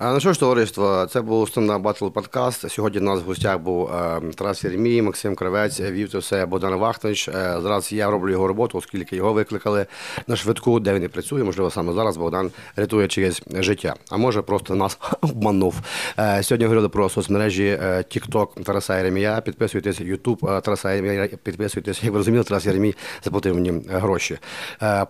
[0.00, 2.70] Ну що ж, товариство, це був стендап батл подкаст.
[2.70, 7.28] Сьогодні у нас в гостях був е, Тарас Яремій, Максим Кравець, вів все Богдан Вахнич.
[7.28, 7.32] Е,
[7.62, 9.86] зараз я роблю його роботу, оскільки його викликали
[10.26, 11.44] на швидку, де він і працює.
[11.44, 13.94] Можливо, саме зараз Богдан рятує чиєсь життя.
[14.10, 15.74] А може просто нас обманув.
[16.18, 19.40] Е, сьогодні говорили про соцмережі TikTok Тараса Яремія.
[19.40, 21.28] Підписуйтесь, е, Тараса Яремія.
[21.42, 22.04] Підписуйтесь.
[22.04, 22.94] Як ви розуміли, Тарас Яремій
[23.24, 24.38] заплатив мені гроші.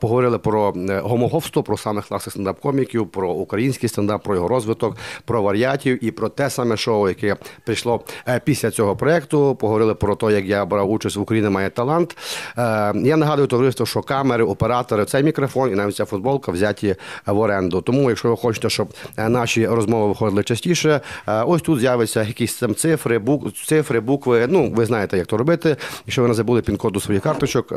[0.00, 4.77] Поговорили про гомоговство, про самих класних стендап-коміків, про український стендап, про його розвиток,
[5.24, 9.54] про варіатів і про те саме шоу, яке прийшло е, після цього проєкту.
[9.54, 12.16] Поговорили про те, як я брав участь в Україні має талант.
[12.58, 16.96] Е, Я нагадую товариство, що камери, оператори, цей мікрофон і навіть ця футболка взяті
[17.26, 17.80] в оренду.
[17.80, 22.54] Тому, якщо ви хочете, щоб е, наші розмови виходили частіше, е, ось тут з'явиться якісь
[22.54, 24.46] там цифри, бук, цифри, букви.
[24.48, 25.76] Ну, ви знаєте, як то робити.
[26.06, 27.72] Якщо ви не забули пін-код до своїх карточок.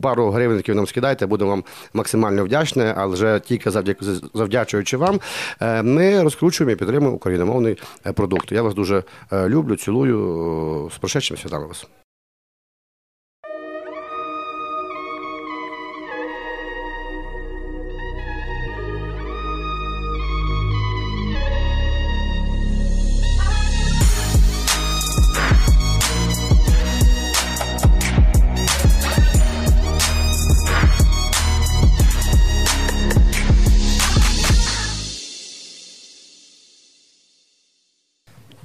[0.00, 1.64] Пару гривень нам скидайте, буду вам
[1.94, 4.04] максимально вдячний, але вже тільки завдяки
[4.34, 5.20] завдячуючи вам,
[5.60, 8.52] е, ми розкручуємо і підтримуємо україномовний е, продукт.
[8.52, 9.02] Я вас дуже
[9.32, 10.90] е, люблю, цілую.
[10.94, 11.86] З прошедшими святами вас.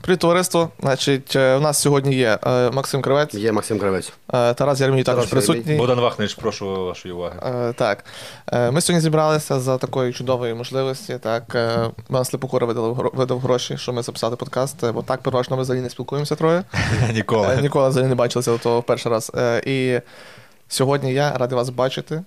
[0.05, 0.69] Привіт, товариство.
[0.79, 4.13] Значить, е, у нас сьогодні є е, Максим Кривець, Є Максим Кравець.
[4.33, 5.75] е, Тарас Єрмій також присутній.
[5.75, 7.35] Богдан Вахнич, прошу вашої уваги.
[7.45, 8.05] Е, Так.
[8.51, 11.17] Е, Ми сьогодні зібралися за такої чудової можливості.
[11.17, 15.55] Так, е, Пан Слепокура видав, видав гроші, що ми записати подкаст, е, бо так переважно
[15.55, 16.63] ми взагалі не спілкуємося троє.
[17.09, 17.57] Е, Ніколи.
[17.61, 19.31] Ніколи взагалі не бачилися до того перший раз.
[19.35, 19.99] Е, І
[20.67, 22.23] сьогодні я радий вас бачити.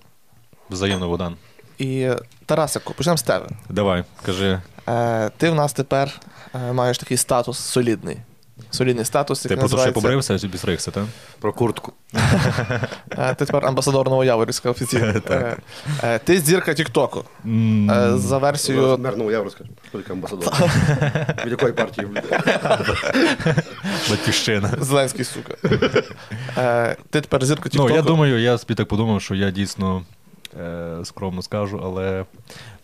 [0.69, 1.35] Взаємно, Богдан.
[1.77, 2.09] І
[2.45, 3.45] Тарасику, почнемо з тебе.
[3.69, 4.59] Давай, кажи.
[4.89, 6.19] Е, Ти в нас тепер
[6.55, 8.17] е, маєш такий статус солідний.
[8.71, 11.03] Солідний статус, Ти який просто ще побрився, чи підстригся, так?
[11.39, 11.93] Про куртку.
[13.11, 15.13] Е, Ти тепер амбасадор Новояворівська офіційно.
[16.23, 17.23] Ти зірка Тіктоку.
[18.15, 18.97] За версією.
[18.97, 19.69] Мерному я розкажу.
[19.89, 20.53] Скільки амбасадор.
[21.45, 22.07] Від якої партії?
[24.09, 24.73] Батьківщина.
[24.79, 25.53] Зеленський сука.
[27.09, 27.89] Ти тепер зірка Тіктоку.
[27.89, 30.03] Ну, я думаю, я собі так подумав, що я дійсно
[31.03, 32.25] скромно скажу, але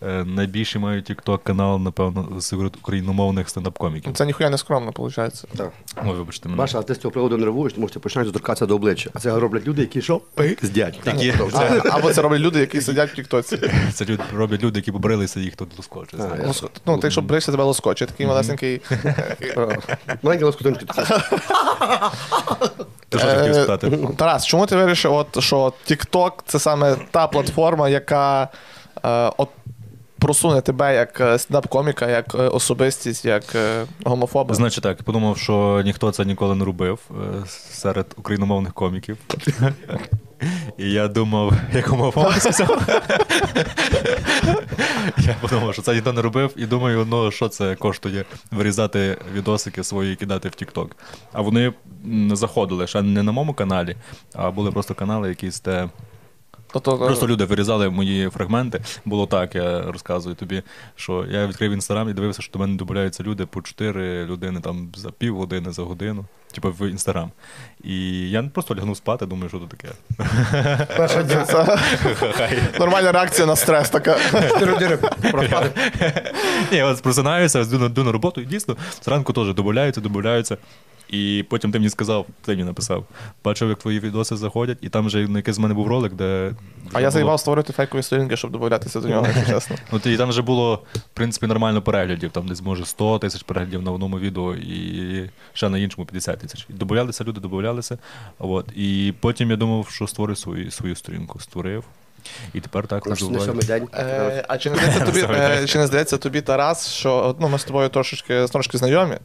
[0.05, 4.13] е, найбільший маю TikTok канал, напевно, з україномовних стендап-коміків.
[4.13, 5.43] Це ніхуя не скромно, виходить.
[5.57, 5.71] Так.
[6.05, 6.57] Ой, вибачте мене.
[6.57, 9.09] Баша, а ти з цього приводу нервуєш, тому що ти починаєш доторкатися до обличчя.
[9.13, 10.21] А це роблять люди, які що?
[10.35, 10.99] Пиздять.
[11.03, 11.33] Такі.
[11.53, 13.57] А- Або це роблять люди, які сидять в Тіктоці.
[13.93, 15.69] Це люд- роблять люди, які побрилися, їх тут.
[16.13, 16.61] А, знаєш.
[16.63, 18.81] я- Ну, ти, щоб бришся, тебе лоскоче, такий малесенький.
[20.23, 20.85] Маленький лоскутинки.
[23.09, 23.99] Ти що хотів Е, спитати?
[24.17, 28.43] Тарас, чому ти вирішив, от, що TikTok це саме та платформа, яка
[29.05, 29.49] е, от,
[30.25, 34.55] просуне тебе як е, стендап-коміка, як е, особистість, як е, гомофоба?
[34.55, 36.99] Значить так, подумав, що ніхто це ніколи не робив
[37.69, 39.17] серед україномовних коміків.
[40.77, 42.67] І я думав, як умовився.
[45.17, 49.83] Я подумав, що це ніхто не робив, і думаю, ну що це коштує вирізати відосики
[49.83, 50.87] свої і кидати в TikTok.
[51.33, 51.73] А вони
[52.31, 53.95] заходили ще не на моєму каналі,
[54.33, 55.89] а були просто канали, якісь де
[56.83, 58.81] Тобто, Просто люди вирізали мої фрагменти.
[59.05, 60.63] Було так, я розказую тобі,
[60.95, 64.89] що я відкрив інстаграм і дивився, що до мене додаються люди по 4 людини там
[64.95, 67.31] за півгодини, за годину, типу в інстаграм.
[67.83, 69.93] І я просто лягнув спати, думаю, що це таке.
[71.45, 74.17] це нормальна реакція на стрес така.
[76.71, 80.57] Ні, от просинаюся, йду на, йду на роботу, і дійсно зранку теж додаються, додаються.
[81.09, 83.05] І потім ти мені сказав, ти мені написав,
[83.43, 86.51] бачив, як твої відоси заходять, і там вже на якийсь з мене був ролик, де.
[86.93, 89.75] А я заїбав створити фейкові сторінки, щоб додатися до нього, якщо чесно.
[89.91, 92.31] Ну, і там вже було, в принципі, нормально переглядів.
[92.31, 96.67] Там десь може 100 тисяч переглядів на одному відео і ще на іншому 50 тисяч.
[96.69, 97.97] І Добавлялися люди, добавлялися.
[98.39, 98.65] От.
[98.75, 101.39] І потім я думав, що створю свою, свою сторінку.
[101.39, 101.83] Створив.
[102.53, 103.53] І тепер так На розвиваю.
[103.53, 103.87] день.
[103.93, 107.59] Е, а чи не здається тобі, е, чи не здається тобі, Тарас, що ну, ми
[107.59, 109.17] з тобою трошечки, трошки знайомі?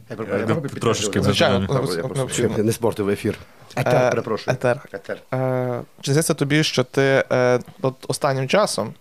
[0.81, 1.67] Трошечки Звичайно,
[2.15, 3.37] Звичайно, Я не спортив ефір.
[3.75, 4.55] Е, Етер, перепрошую.
[4.55, 4.79] етер.
[4.91, 5.17] Етер.
[5.33, 8.93] Е, чи здається тобі, що ти е, от останнім часом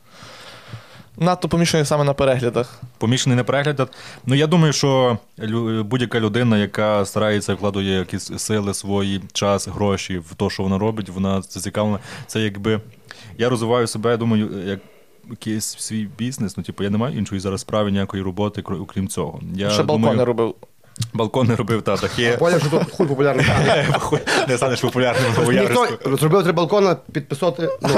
[1.21, 2.81] надто помішаний саме на переглядах?
[2.99, 3.89] Помічений на переглядах.
[4.27, 10.19] Ну я думаю, що лю- будь-яка людина, яка старається вкладує якісь сили, свої час, гроші
[10.19, 11.99] в те, що вона робить, вона зацікавлена.
[12.27, 12.81] Це якби
[13.39, 14.81] я розвиваю себе, я думаю, як.
[15.31, 19.41] Якийсь свій бізнес, ну типу, я не маю іншої зараз справи, ніякої роботи, окрім цього.
[19.55, 20.55] Я Ще балкон думаю, не робив.
[21.13, 22.37] балкон не робив, та таке.
[22.37, 23.47] Поняв, що тут хуй популярний.
[24.49, 25.87] Не станеш популярним в Новоярську.
[25.91, 27.69] Ніхто зробив три балкона, підписати.
[27.83, 27.89] Ну,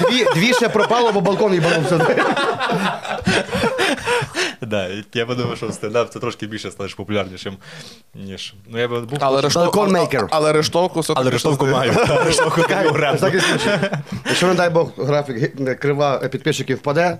[0.00, 2.16] дві, дві ще пропало, бо балкон їбанувся.
[4.66, 7.56] Да, я подумав, що стендап це трошки більше станеш популярнішим,
[8.14, 8.54] ніж.
[8.68, 9.18] Ну, я би був.
[9.20, 9.62] Але, рештов...
[9.64, 10.26] Балкон-мейкер.
[10.30, 11.92] але рештовку все Але рештовку маю.
[12.24, 12.62] Рештовку.
[14.26, 17.18] Якщо, не дай Бог, графік крива підписчиків впаде,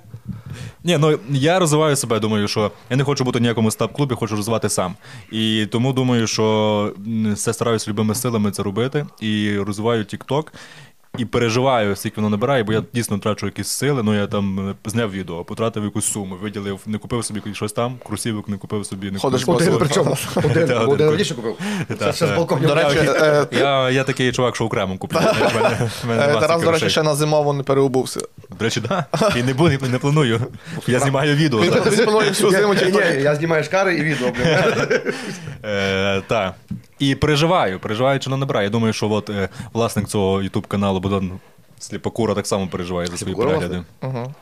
[0.84, 4.36] Ні, ну я розвиваю себе, думаю, що я не хочу бути в ніякому стаб-клубі, хочу
[4.36, 4.94] розвивати сам.
[5.32, 6.94] І тому думаю, що
[7.34, 9.06] все стараюся любими силами це робити.
[9.20, 10.46] І розвиваю TikTok.
[11.18, 14.02] І переживаю, скільки воно набирає, бо я дійсно трачу якісь сили.
[14.02, 17.98] Ну я там е, зняв відео, потратив якусь суму, виділив, не купив собі щось там,
[18.06, 19.74] кросівок не купив собі, не Ходиш купив.
[19.74, 20.16] один причому.
[20.92, 21.56] Один, раніше купив.
[21.98, 22.66] Це ще з та.
[22.66, 24.98] До речі, е, Я, я такий чувак, що окремо
[26.10, 28.20] е, нема Тарас, до речі, ще на зимову не переобувся.
[28.58, 29.06] До речі, да.
[29.36, 30.40] І не буду, не планую.
[30.86, 31.64] Я знімаю відео.
[33.22, 34.32] Я знімаю шкари і відео.
[35.64, 36.54] Е, так.
[36.98, 38.64] І переживаю, переживаю, чи не набирає.
[38.64, 41.40] Я думаю, що от, е, власник цього ютуб каналу Богдан
[41.78, 43.84] Сліпокура так само переживає за свої Сліпокура, перегляди.
[44.02, 44.34] Угу.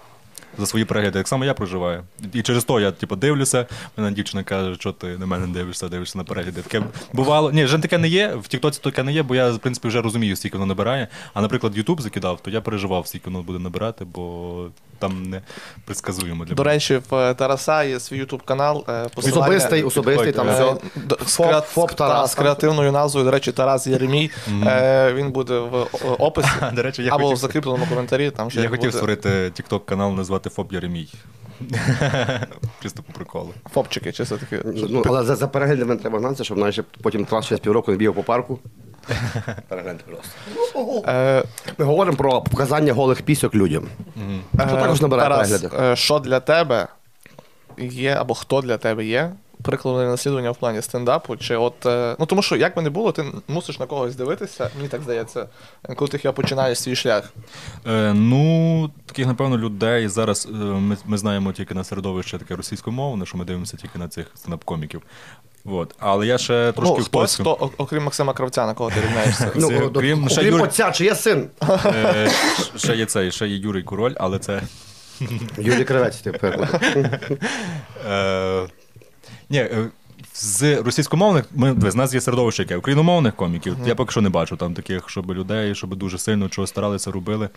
[0.59, 1.19] За свої перегляди.
[1.19, 2.03] Так само я проживаю.
[2.33, 3.67] І через то я типу, дивлюся.
[3.97, 6.63] Мене дівчина каже, що ти на мене дивишся, дивишся на перегляди.
[6.63, 6.83] Таке
[7.13, 7.53] бувало.
[7.53, 8.35] Ні, вже таке не є.
[8.43, 11.09] В Тіктоці таке не є, бо я, в принципі, вже розумію, скільки воно набирає.
[11.35, 14.67] А, наприклад, Ютуб закидав, то я переживав, скільки воно буде набирати, бо
[14.99, 15.43] там не
[15.85, 16.75] предсказуємо для До мене.
[16.75, 18.85] речі, в е, Тараса є свій ютуб канал.
[18.89, 20.53] е, посилання- Особистий, особистий, там Е,
[21.25, 21.43] все.
[21.43, 22.33] Фоп- Фоп та, Тарас.
[22.33, 24.31] з креативною назвою, до речі, Тарас Єремій.
[24.67, 25.87] Е, він буде в
[26.19, 28.31] описі До речі, я або в хотів- закріпленому коментарі.
[28.31, 31.09] Там ще Я хотів буде створити TikTok канал, назвати Фоб Єремій.
[32.83, 33.55] Чисто по приколу.
[33.73, 34.61] фопчики, чи все таки.
[34.89, 38.15] Ну, але за, за переглядами треба гнатися, щоб навіть потім Тарас через півроку не бігав
[38.15, 38.59] по парку.
[39.69, 41.03] Перегляньте просто.
[41.09, 41.45] Е,
[41.79, 43.89] Ми говоримо про показання голих пісок людям.
[44.55, 45.93] Що е, також набирає Тарас, перегляди.
[45.93, 46.89] е, що для тебе
[47.79, 49.33] є, або хто для тебе є
[49.67, 51.37] прикладом наслідування в плані стендапу?
[51.37, 54.71] Чи от, е, ну тому що як би не було, ти мусиш на когось дивитися,
[54.77, 55.47] мені так здається,
[55.97, 57.33] коли ти починаєш свій шлях.
[57.87, 63.27] Е, ну, таких, напевно, людей зараз е, ми, ми знаємо тільки на середовище таке російськомовне,
[63.27, 65.03] що ми дивимося тільки на цих стендап-коміків.
[65.65, 65.95] От.
[65.99, 69.51] Але я ще трошки ну, хтось, хто, окрім Максима Кравця, на кого ти рівняєшся?
[69.55, 69.71] Ну,
[70.29, 71.49] ще окрім отця, чи є син?
[71.85, 72.31] Е,
[72.77, 74.63] ще є цей, ще є Юрій Король, але це.
[75.59, 76.47] Юрій Кривець, типу.
[78.09, 78.67] Е,
[79.51, 79.91] ні, е,
[80.35, 83.77] з російськомовних, ми, дивись, з нас є середовище яке україномовних коміків.
[83.87, 87.49] Я поки що не бачу там таких, щоб людей, щоб дуже сильно чого старалися, робили.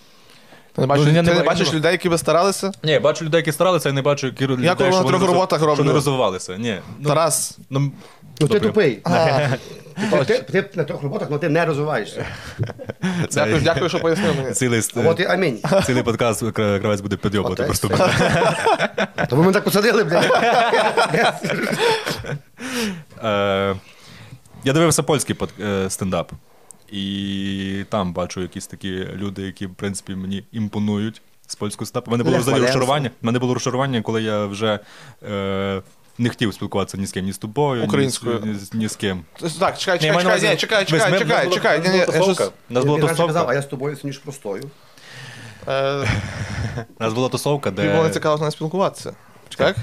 [0.79, 1.59] Ти не бачиш, Ну, я ти не не бачу.
[1.59, 2.71] бачиш людей, які би старалися?
[2.83, 5.17] Ні, я бачу людей, які старалися, я не бачу які людей, коли на трьох вони
[5.17, 6.57] роз- роботах що не розвивалися.
[6.57, 6.79] Ні.
[6.99, 7.57] Ну, Тарас.
[7.69, 8.59] Ну, Ну ти добре.
[8.59, 8.99] тупий.
[10.27, 12.25] Ти, ти, ти на трьох роботах, але ти не розвиваєшся.
[13.29, 14.51] Це- дякую, дякую, що пояснив мені.
[14.51, 15.59] Цілий, От і амінь.
[15.85, 17.79] цілий подкаст Кра- кравець буде підйобувати Отець.
[17.79, 18.09] просто.
[19.29, 20.31] То ви мене так посадили, блядь.
[23.23, 23.75] Е,
[24.63, 26.31] я дивився польський под- е, стендап.
[26.91, 32.09] І там бачу якісь такі люди, які, в принципі, мені імпонують з польського стендапу.
[32.09, 33.11] У мене було взагалі розчарування.
[33.21, 34.79] Мене було розчарування, коли я вже
[35.31, 35.81] е,
[36.17, 38.41] не хотів спілкуватися ні з ким, ні з тобою, ні з, Українською.
[38.45, 39.23] ні, з- ні з ким.
[39.59, 42.19] Так, чекай, чекай, чекай, ні, чекай, Ми- чекай, ми- чекай, чекай, ні, ні, нас я
[42.19, 42.53] була тусовка.
[42.69, 44.63] Нас була Він казав, а я з тобою сидіш простою.
[45.67, 46.07] Е,
[46.99, 49.13] У нас була тусовка, Тобі було не де цікаво з нею спілкуватися.
[49.57, 49.75] Так?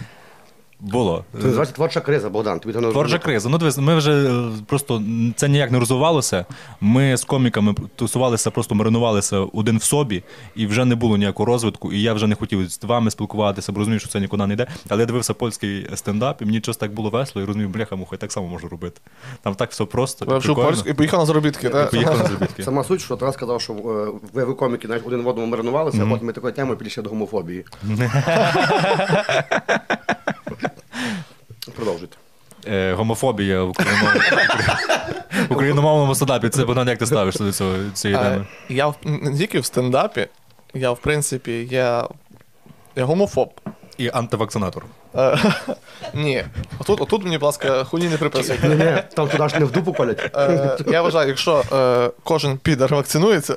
[0.81, 1.25] Було.
[1.32, 2.61] Це називається творча криза, Богдан.
[2.61, 3.49] Тобі не Творча криза.
[3.49, 5.02] Ну, дивись, ми вже е, просто
[5.37, 6.44] це ніяк не розвивалося.
[6.81, 10.23] Ми з коміками тусувалися, просто маринувалися один в собі,
[10.55, 11.93] і вже не було ніякого розвитку.
[11.93, 14.67] І я вже не хотів з вами спілкуватися, бо розумію, що це нікуди не йде.
[14.88, 18.09] Але я дивився польський стендап, і мені щось так було весело, і розумію, бляха, муха,
[18.12, 19.00] я так само можу робити.
[19.42, 20.25] Там так все просто.
[20.25, 20.68] Вчив прикольно.
[20.68, 21.90] польську і поїхав на заробітки, так?
[21.90, 22.62] Поїхав на заробітки.
[22.62, 23.76] Сама суть, що Тарас сказав, що е,
[24.33, 27.11] ви, ви коміки навіть один в одному маринувалися, а потім ми такою темою підійшли до
[27.11, 27.64] гомофобії.
[31.76, 32.16] Продовжуйте.
[32.66, 34.21] Е, гомофобія в україномовному,
[35.49, 36.49] в україномовному стендапі.
[36.49, 38.47] Це Богдан, як ти ставишся до цього цієї Е, теми?
[38.68, 40.26] Я в- не тільки в стендапі,
[40.75, 42.02] я в принципі є,
[42.97, 43.61] я гомофоб.
[43.99, 44.85] І антивакцинатор.
[45.17, 45.38] Е,
[46.15, 46.45] Ні.
[46.79, 48.69] Отут, отут мені, будь ласка, хуйні не приписуйте.
[48.69, 50.31] Ні, ні, там туди ж не в дупу колять.
[50.37, 53.57] Е, Я вважаю, якщо е, кожен підар вакцинується,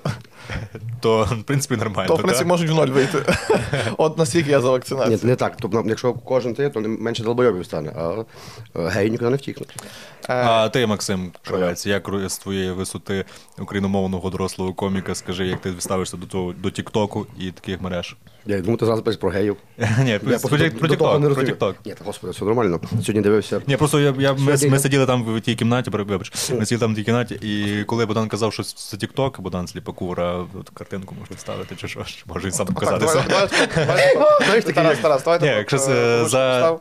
[0.99, 2.07] То, в принципі, нормально.
[2.07, 3.17] то в принципі можуть в ноль вийти.
[3.97, 5.19] От настільки я за Ні, вакцинацію.
[5.23, 5.57] не так.
[5.61, 8.23] Тобто, якщо кожен ти, то не- менше долбойобів стане, а
[8.79, 9.75] е, геї нікуди не втікнуть.
[10.27, 13.25] А ти, Максим Кравець, як ру- з твоєї висоти
[13.59, 18.15] україномовного дорослого коміка, скажи, як ти ставишся до того до Тіктоку і таких мереж?
[18.45, 19.57] Я думаю, ти зараз про геїв.
[20.03, 20.31] Ні, про.
[21.45, 21.75] Тікток.
[21.85, 22.79] Ні, та господи, все нормально.
[22.89, 23.61] Сьогодні дивився.
[23.67, 26.93] Ні, просто я, я, ми, ми сиділи там в тій кімнаті, вибач, ми сиділи там
[26.93, 31.35] в тій кімнаті, і коли Богдан казав, що це Тікток, Богдан Сліпакура, от картинку можна
[31.35, 32.67] вставити, чи що, ж, може він сам
[32.99, 35.77] давай, давай, давай, Знаєш, Тарас, Тарас, е, ручку
[36.29, 36.77] за-.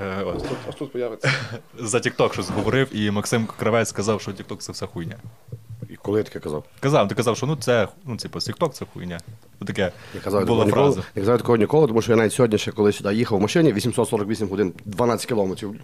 [0.00, 0.22] Е,
[0.68, 1.32] Ось тут появиться.
[1.78, 5.16] За Тікток щось говорив, і Максим Кравець сказав, що Тікток це все хуйня.
[6.06, 6.64] Коли я таке казав?
[6.80, 9.20] Казав, ти казав, що ну це, ну, типу, TikTok це хуйня.
[9.66, 12.58] Таке Я казав була такого ніколи, я казав такого ніколи, тому що я навіть сьогодні
[12.58, 15.74] ще коли сюди їхав в машині, 848 годин, 12 кілометрів.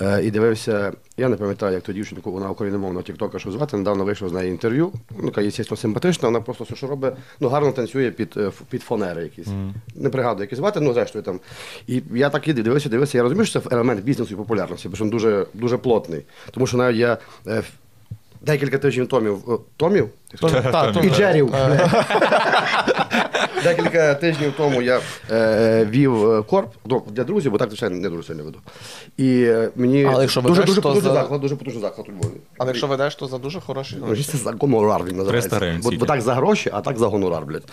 [0.00, 4.04] Е, і дивився, я не пам'ятаю, як ту дівчинку, вона україномовна тіктока, що звати, недавно
[4.04, 4.92] вийшов з неї інтерв'ю.
[5.18, 8.82] Ну, яка, звісно, симпатична, вона просто все, що робить, ну, гарно танцює під, е, під
[8.82, 9.48] фонери якісь.
[9.94, 11.40] Не пригадую, як її звати, ну, зрештою там.
[11.86, 14.96] І я так і дивився, дивився, я розумію, що це елемент бізнесу і популярності, бо
[15.00, 16.22] він дуже, дуже плотний.
[16.50, 17.62] Тому що навіть я е,
[18.46, 20.08] декілька тижнів томів, е, томів?
[21.04, 21.54] І Джерів.
[23.64, 28.10] Декілька тижнів тому я е, вів е, корп ну, для друзів, бо так звичайно не
[28.10, 28.58] дуже сильно веду.
[29.16, 32.08] І е, мені Але якщо дуже, ведеш, дуже то потужний за- заклад, дуже потужний заклад
[32.08, 32.40] у Львові.
[32.58, 33.96] Але якщо ведеш, то за дуже хороші.
[34.00, 35.56] Ну, це за гонорар він називається.
[35.56, 37.64] гривень Бо, бо так за гроші, а так за гонорар, блядь.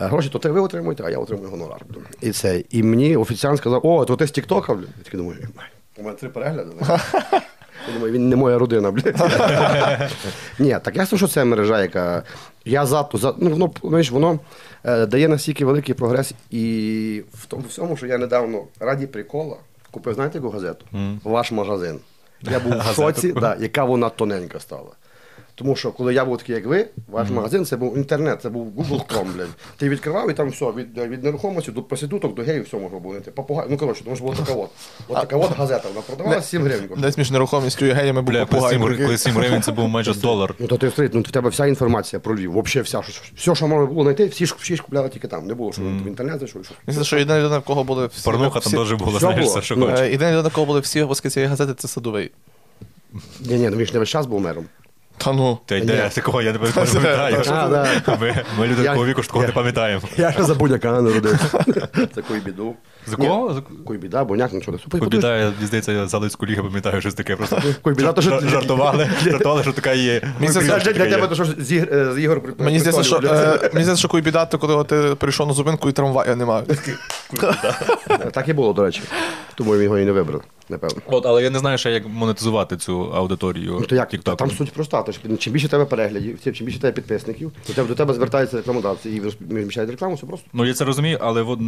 [0.00, 1.80] Е, Гроші то ти ви отримуєте, а я отримую гонорар.
[1.88, 2.16] блядь.
[2.20, 2.62] І це.
[2.70, 4.88] І мені офіціант сказав, о, то ти з Тіктока, блядь.
[4.98, 6.70] Я такий думаю, «Єбать, у мене три перегляди.
[6.80, 7.00] блядь».
[7.88, 9.16] Я думаю, він не моя родина, блядь.
[10.58, 12.22] Ні, так ясно, що це мережа, яка.
[12.64, 14.38] Я за, то, за ну, воно, знаєш, воно
[14.84, 19.56] е, дає настільки великий прогрес і в тому всьому, що я недавно раді прикола
[19.90, 20.84] купив, знаєте, яку газету?
[21.24, 21.98] Ваш магазин.
[22.42, 24.90] Я був в шоці, да, яка вона тоненька стала.
[25.58, 28.68] Тому що коли я був такий, як ви, ваш магазин це був інтернет, це був
[28.78, 29.48] Google Chrome, блядь.
[29.76, 33.14] Ти відкривав і там все, від, від нерухомості до проституток до геїв, все можна було
[33.14, 33.30] знайти.
[33.30, 33.66] Попугай.
[33.70, 34.70] Ну коротше, тому що була така от.
[35.08, 36.88] От така от газета, вона продавалася 7 гривень.
[36.96, 38.96] Десь між нерухомістю і геями був Бля, коли попугай.
[38.96, 40.54] 7, коли 7 гривень це був майже долар.
[40.58, 43.54] Ну то ти встреть, ну в тебе вся інформація про Львів, взагалі вся, що, все,
[43.54, 45.46] що можна було знайти, всі ж всі ж купляли тільки там.
[45.46, 46.64] Не було, що в інтернет зайшов.
[46.64, 46.74] Що.
[46.74, 48.24] Мені здається, що єдина людина, в кого були всі...
[48.24, 49.50] Порнуха там всі- теж була, все знаєш, було.
[49.52, 50.00] все, що Ну, хочеш.
[50.00, 52.30] Е, Єдина людина, в кого були всі випуски цієї газети, це садовий.
[53.40, 54.64] Ні, ні, ну він ж не весь час був мером.
[55.18, 55.58] Та ну.
[55.66, 57.42] Та йде, такого я не пам'ятаю.
[57.48, 58.16] А, да.
[58.20, 60.02] Ми, ми люди такого віку, що такого не пам'ятаємо.
[60.16, 61.64] Я ще за будь-яка народився.
[62.28, 62.74] Кой біду.
[63.06, 63.54] За кого?
[63.54, 64.98] За- Кой біда, боняк, нічого не.
[64.98, 67.36] Побіда, я, здається, я Залицьку лігу пам'ятаю щось таке.
[67.36, 70.22] Просто Куйбіда, то що- жартували, жартували, що така є.
[70.40, 71.54] Мені здається, що ж
[71.92, 75.54] е, Мені здається, що, приколів, е, мені здається, що куй то коли ти прийшов на
[75.54, 76.64] зупинку і трамвая немає.
[78.32, 79.02] Так і було, до речі.
[79.54, 81.02] Тому він його і не вибрав, напевно.
[81.06, 83.76] От, але я не знаю ще, як монетизувати цю аудиторію.
[83.80, 84.14] Ну, то як?
[84.14, 84.36] TikTok.
[84.36, 85.02] Там суть проста.
[85.02, 89.10] Тож, чим більше тебе переглядів, чим більше тебе підписників, до тебе, до тебе звертаються рекламодавці
[89.10, 90.48] і розміщають рекламу, все просто.
[90.52, 91.60] Ну, я це розумію, але от,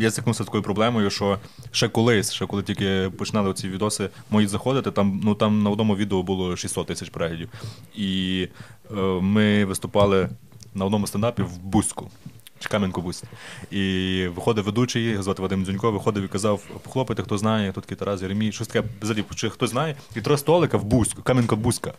[0.00, 1.38] я з такою проблемою, що
[1.70, 5.96] ще колись, ще коли тільки починали ці відоси мої заходити, там, ну, там на одному
[5.96, 7.48] відео було 600 тисяч переглядів.
[7.96, 8.48] І
[8.90, 10.28] е, ми виступали
[10.74, 12.10] на одному стендапі в Бузьку.
[12.58, 13.22] Чи Кам'янку Бузь.
[13.70, 17.96] І виходив ведучий, його звати Вадим Дзюнько, виходив і казав: похлопайте, хто знає, хто такий
[17.96, 21.92] Тарас Єремій, щось таке взагалі, чи хто знає, і три столика в Бузьку, Кам'янка Бузька.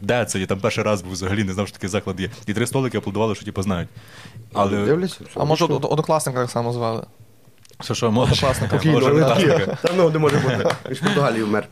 [0.00, 0.38] Де це?
[0.38, 2.30] Я там перший раз був взагалі, не знав, що такий заклад є.
[2.46, 3.88] І три столики аплодували, що типу знають.
[4.52, 5.18] Але Дивляться?
[5.30, 7.06] все, А може од- однокласника так само звали?
[7.80, 8.32] що, що може?
[8.32, 8.80] Однокласника.
[8.90, 10.66] Може, Та ну не може бути.
[10.88, 11.68] Він ж в Португалії вмер.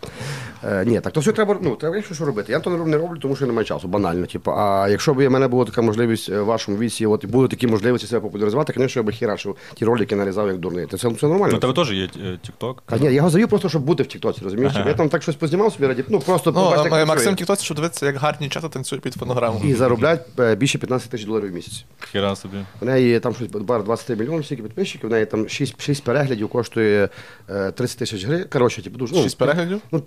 [0.67, 2.53] Е, ні, так то все треба, ну, треба що, що робити.
[2.53, 4.27] Я то не роблю, тому що немає часу, банально.
[4.27, 4.51] Типу.
[4.51, 7.49] А якщо б в мене була така можливість е, в вашому віці, от і були
[7.49, 10.87] такі можливості себе популяризувати, звісно, я б хірачив ті ролики нарізав як дурний.
[10.87, 11.49] Це, це нормально.
[11.51, 12.75] Ну, у тебе теж є е, TikTok?
[12.87, 14.73] А ні, я його завів просто, щоб бути в Тіктоці, розумієш?
[14.77, 14.89] Ага.
[14.89, 16.05] Я там так щось познімав собі раді.
[16.09, 17.39] Ну просто Ну, побачити, а як Максим працює.
[17.39, 19.61] Тіктоці, щоб дивитися, як гарні чата танцюють під фонограму.
[19.65, 21.85] І заробляють е, більше 15 тисяч доларів в місяць.
[22.13, 22.57] Хіра собі.
[22.81, 26.49] У неї там щось бар 23 мільйонів стільки підписчиків, у неї там 6, 6 переглядів
[26.49, 27.09] коштує
[27.51, 28.47] е, 30 тисяч гривень.
[28.53, 29.15] Коротше, типу, дуже.
[29.15, 29.81] ну, Шість переглядів?
[29.93, 30.03] Ну,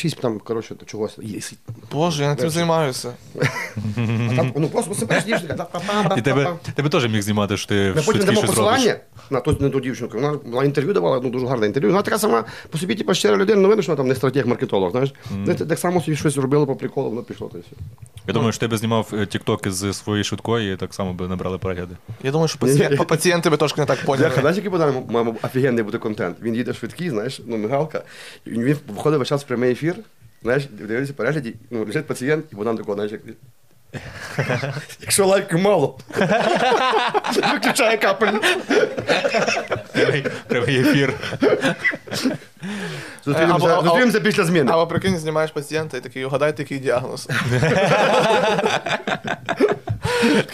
[0.00, 1.18] 6 там, коротше, чогось.
[1.22, 1.40] Є.
[1.92, 3.12] Боже, я тим займаюся.
[4.30, 6.16] А там, ну просто себе та-па-па-па-па.
[6.16, 8.56] І тебе, тебе теж міг знімати, що ти Ми потім дамо щось робиш.
[8.56, 8.96] посилання
[9.30, 10.18] на ту, на ту дівчинку.
[10.18, 11.90] Вона, вона інтерв'ю давала, ну дуже гарне інтерв'ю.
[11.90, 14.46] Вона така сама по собі, типу, щира людина, ну видно, що вона там не стратег
[14.46, 15.14] маркетолог, знаєш.
[15.34, 15.66] Mm.
[15.66, 17.76] Так само собі щось робила по приколу, воно пішло, то все.
[18.26, 21.28] Я думаю, що ти би знімав е, тіктоки з своєї швидкої, і так само би
[21.28, 21.96] набрали перегляди.
[22.22, 24.32] Я думаю, що пацієнт, пацієнти би трошки не так поняли.
[24.40, 26.36] знаєш, який буде маємо офігенний буде контент.
[26.42, 28.02] Він їде швидкий, знаєш, ну мигалка,
[28.46, 29.96] і він виходить весь час в прямий ефір,
[30.42, 33.20] знаєш, дивиться перегляді, ну, лежить пацієнт, і Богдан такого, знаєш, як.
[35.00, 35.98] Якщо лайків мало,
[37.52, 38.46] виключає капельницю.
[39.92, 41.14] Прямий, прямий ефір.
[43.24, 44.72] Зустрінемося, зустрінемося після зміни.
[44.72, 47.28] Або прикинь, знімаєш пацієнта і такий, угадайте, який діагноз.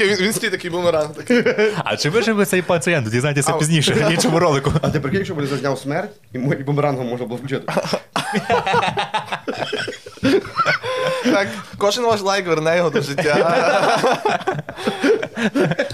[0.00, 1.14] Він він стоїть такий бумеранг.
[1.14, 1.42] Такий.
[1.84, 3.10] А чи виживе цей пацієнт?
[3.10, 4.72] Дізнайтеся А- пізніше в іншому ролику.
[4.82, 7.72] А ти прикинь, якщо б не зазняв смерть, і і бумерангом можна було включити.
[11.32, 13.98] Так, кожен ваш лайк верне його до життя.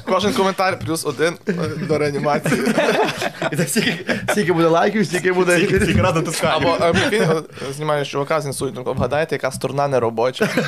[0.07, 1.53] Кожен коментар плюс один е,
[1.89, 2.61] до реанімації.
[3.53, 5.67] І так стільки, стільки буде лайків, стільки буде.
[5.67, 6.53] Тільки раз натискання.
[6.57, 7.27] Або е, е,
[7.77, 10.49] знімаєш чувака з інсультом, вгадайте, яка сторона не робоча.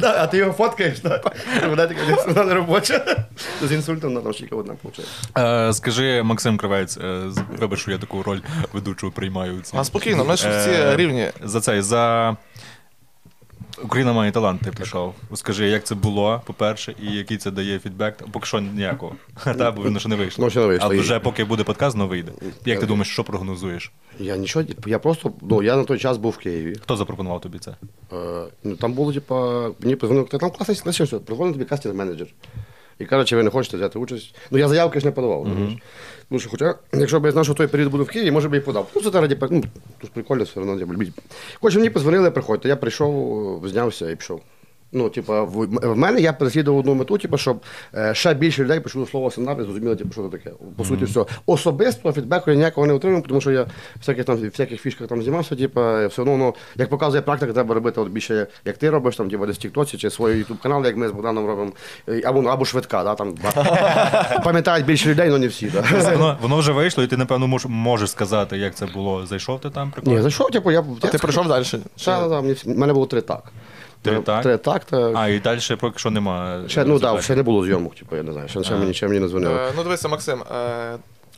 [0.00, 1.36] Да, А ти його фоткаєш, так?
[1.70, 1.88] Вона
[2.26, 3.16] вона не робоча.
[3.62, 5.06] З інсультом там ще одна виходить.
[5.38, 8.38] Е, скажи, Максим Кривець, е, з- вибач, що я таку роль
[8.72, 9.54] ведучого приймаю.
[9.58, 9.76] у цій.
[9.76, 11.28] А спокійно, ми ж всі Е, рівні.
[11.44, 12.36] За цей, за.
[13.82, 15.14] Україна має талант, ти прийшов.
[15.34, 18.14] Скажи, як це було, по-перше, і який це дає фідбек?
[18.32, 19.16] Поки що ніякого.
[19.44, 20.44] Та, бо воно ще не вийшло.
[20.44, 20.86] Ну, ще не вийшло.
[20.86, 22.32] Але вже поки буде подкаст, воно вийде.
[22.64, 23.92] Як ти думаєш, що прогнозуєш?
[24.18, 26.76] Я нічого, я просто, ну я на той час був в Києві.
[26.82, 27.70] Хто запропонував тобі це?
[28.12, 28.16] Е,
[28.64, 32.26] ну, там було, типа, мені позвонив, «Та там класний знаєш, що тобі кастинг менеджер.
[33.00, 34.34] І каже, чи ви не хочете взяти участь.
[34.50, 35.46] Ну, я заявки ж не подавав.
[35.46, 35.80] Mm-hmm.
[36.30, 38.56] Ну, що, хоча, якщо б я знав, що той період буду в Києві, може би
[38.56, 38.90] і подав.
[38.96, 39.64] Ну, це та раді, ну,
[39.98, 40.96] тут прикольно, все одно.
[41.60, 42.68] Хоч мені позвонили, приходьте.
[42.68, 44.40] Я прийшов, знявся і пішов.
[44.92, 47.62] Ну, типа, в, в мене я переслідував одну мету, типу, щоб
[47.94, 50.50] е, ще більше людей почули слово стендап і зрозуміли, типу, що це таке.
[50.76, 51.24] По суті, все.
[51.46, 53.66] Особисто фідбеку я ніякого не отримав, тому що я
[53.98, 58.00] всяких там всяких фішках там знімався, типу, все одно, ну, як показує практика, треба робити
[58.00, 61.08] от більше, як ти робиш, там, типу, десь Тіктоці чи свій ютуб канал, як ми
[61.08, 61.72] з Богданом робимо,
[62.24, 63.34] або, ну, або швидка, да, там,
[64.44, 65.66] пам'ятають більше людей, але не всі.
[65.66, 66.10] Да.
[66.12, 69.26] Воно, воно вже вийшло, і ти, напевно, мож, можеш сказати, як це було.
[69.26, 70.16] Зайшов ти там, прикольно?
[70.16, 70.84] Ні, зайшов, типу, я...
[71.00, 71.64] А ти прийшов далі?
[71.64, 73.52] Та, та, та, в мене було три так.
[74.02, 74.42] Три так?
[74.42, 75.12] Три так, та...
[75.14, 76.68] А, і далі поки що немає.
[76.68, 79.08] Ще, ну, да, ще не було зйомок, типу, я не знаю, ще, ще, мені, ще
[79.08, 79.54] мені не дзвонили.
[79.54, 80.42] Е, Ну, дивися, Максим.
[80.42, 80.96] е,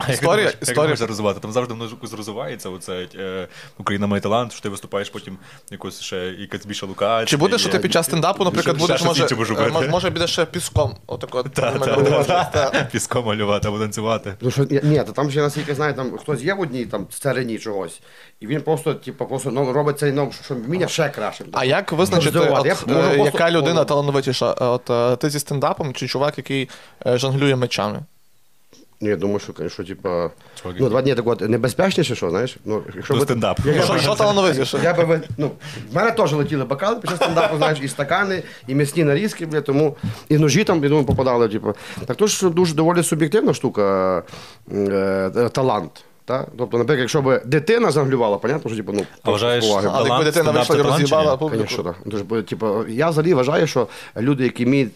[0.09, 0.89] Історія, Як історія.
[0.91, 1.41] можна розвивати?
[1.41, 2.69] Там завжди воно якось розвивається.
[2.69, 5.39] Оце е, Україна має талант, що ти виступаєш потім
[5.71, 7.27] якось ще якась більша локація.
[7.27, 9.71] Чи буде, що ти під час стендапу, наприклад, будеш, може, е, робити.
[9.71, 12.45] мож- може підеш ще піском, отак от, Та, та, Та.
[12.45, 12.89] та.
[12.93, 14.35] Піском малювати або танцювати.
[14.41, 17.59] Ну що ні, та там ще наскільки знаю, там хтось є в одній там царині
[17.59, 18.01] чогось,
[18.41, 21.45] і він просто, типу, просто ну, робить цей ну, що вміння ще краще.
[21.53, 22.67] А як визначити, от.
[22.67, 24.55] Я можу е, просто- яка людина талановитіша?
[24.61, 26.69] Е, От ти зі стендапом чи чувак, який
[27.07, 28.01] жонглює мечами?
[29.03, 30.31] Ні, я думаю, що, що типа,
[30.79, 32.57] ну, два дні так от небезпечніше, що, знаєш?
[32.65, 33.59] Ну, якщо Ну, би- стендап.
[33.65, 34.81] Я- Що, що талановитіше?
[34.83, 35.51] Я би, ну,
[35.93, 39.61] в мене теж летіли бокали під час стендапу, знаєш, і стакани, і м'ясні нарізки, бля,
[39.61, 39.97] тому
[40.29, 41.75] і ножі там, я думаю, попадали, типу.
[42.07, 44.23] Так то ж дуже доволі суб'єктивна штука,
[44.73, 44.77] е,
[45.37, 46.05] е, талант.
[46.25, 46.47] Та?
[46.59, 49.89] Тобто, наприклад, якщо б дитина занглювала, понятно, що типу, ну, А вважаєш, з поваги.
[49.93, 51.83] Але якби дитина вийшла і роз'їбала публіку.
[51.83, 51.97] Так.
[52.07, 54.93] Дуже, типу, я взагалі вважаю, що люди, які вміють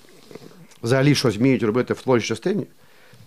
[0.82, 2.66] взагалі щось вміють робити в творчій частині,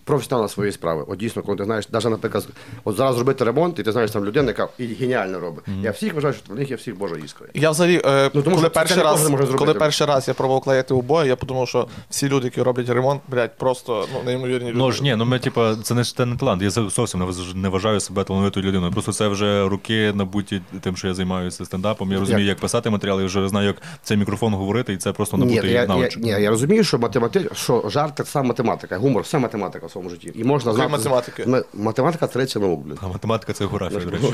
[0.09, 1.05] професіонали своєї справи.
[1.07, 2.47] От дійсно, коли ти знаєш, навіть, наприклад,
[2.83, 5.63] от зараз робити ремонт, і ти знаєш там людина, яка і геніально робить.
[5.81, 7.47] Я всіх вважаю, що в них є всіх Божа іскра.
[7.53, 9.57] Я взагалі, е, Ну, тому коли, що перший не раз, може зробити.
[9.57, 13.21] коли перший раз я пробував клеїти обоє, я подумав, що всі люди, які роблять ремонт,
[13.27, 14.79] блядь, просто ну, неймовірні люди.
[14.79, 16.61] Ну ж ні, ну ми, типа, це не це не талант.
[16.61, 18.91] Я зовсім не не вважаю себе талановитою людиною.
[18.93, 22.11] Просто це вже руки набуті тим, що я займаюся стендапом.
[22.11, 22.55] Я розумію, Як?
[22.55, 26.23] як писати матеріали, я вже знаю, як цей мікрофон говорити, і це просто я, навичок.
[26.23, 27.49] ні, я розумію, що математи...
[27.53, 30.31] що жарт це саме математика, гумор, все математика своєму житті.
[30.35, 30.91] І можна знати.
[30.91, 31.43] математики.
[31.43, 32.97] М- Математика третя наук, блядь.
[33.01, 34.33] А математика це географія, до речі.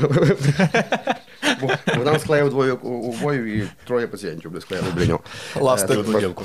[1.60, 5.18] Бо Богдан склеїв двоє у- убоїв і троє пацієнтів блядь, склеїв.
[5.60, 5.94] Ласти.
[5.94, 6.44] Е, Одну дівку.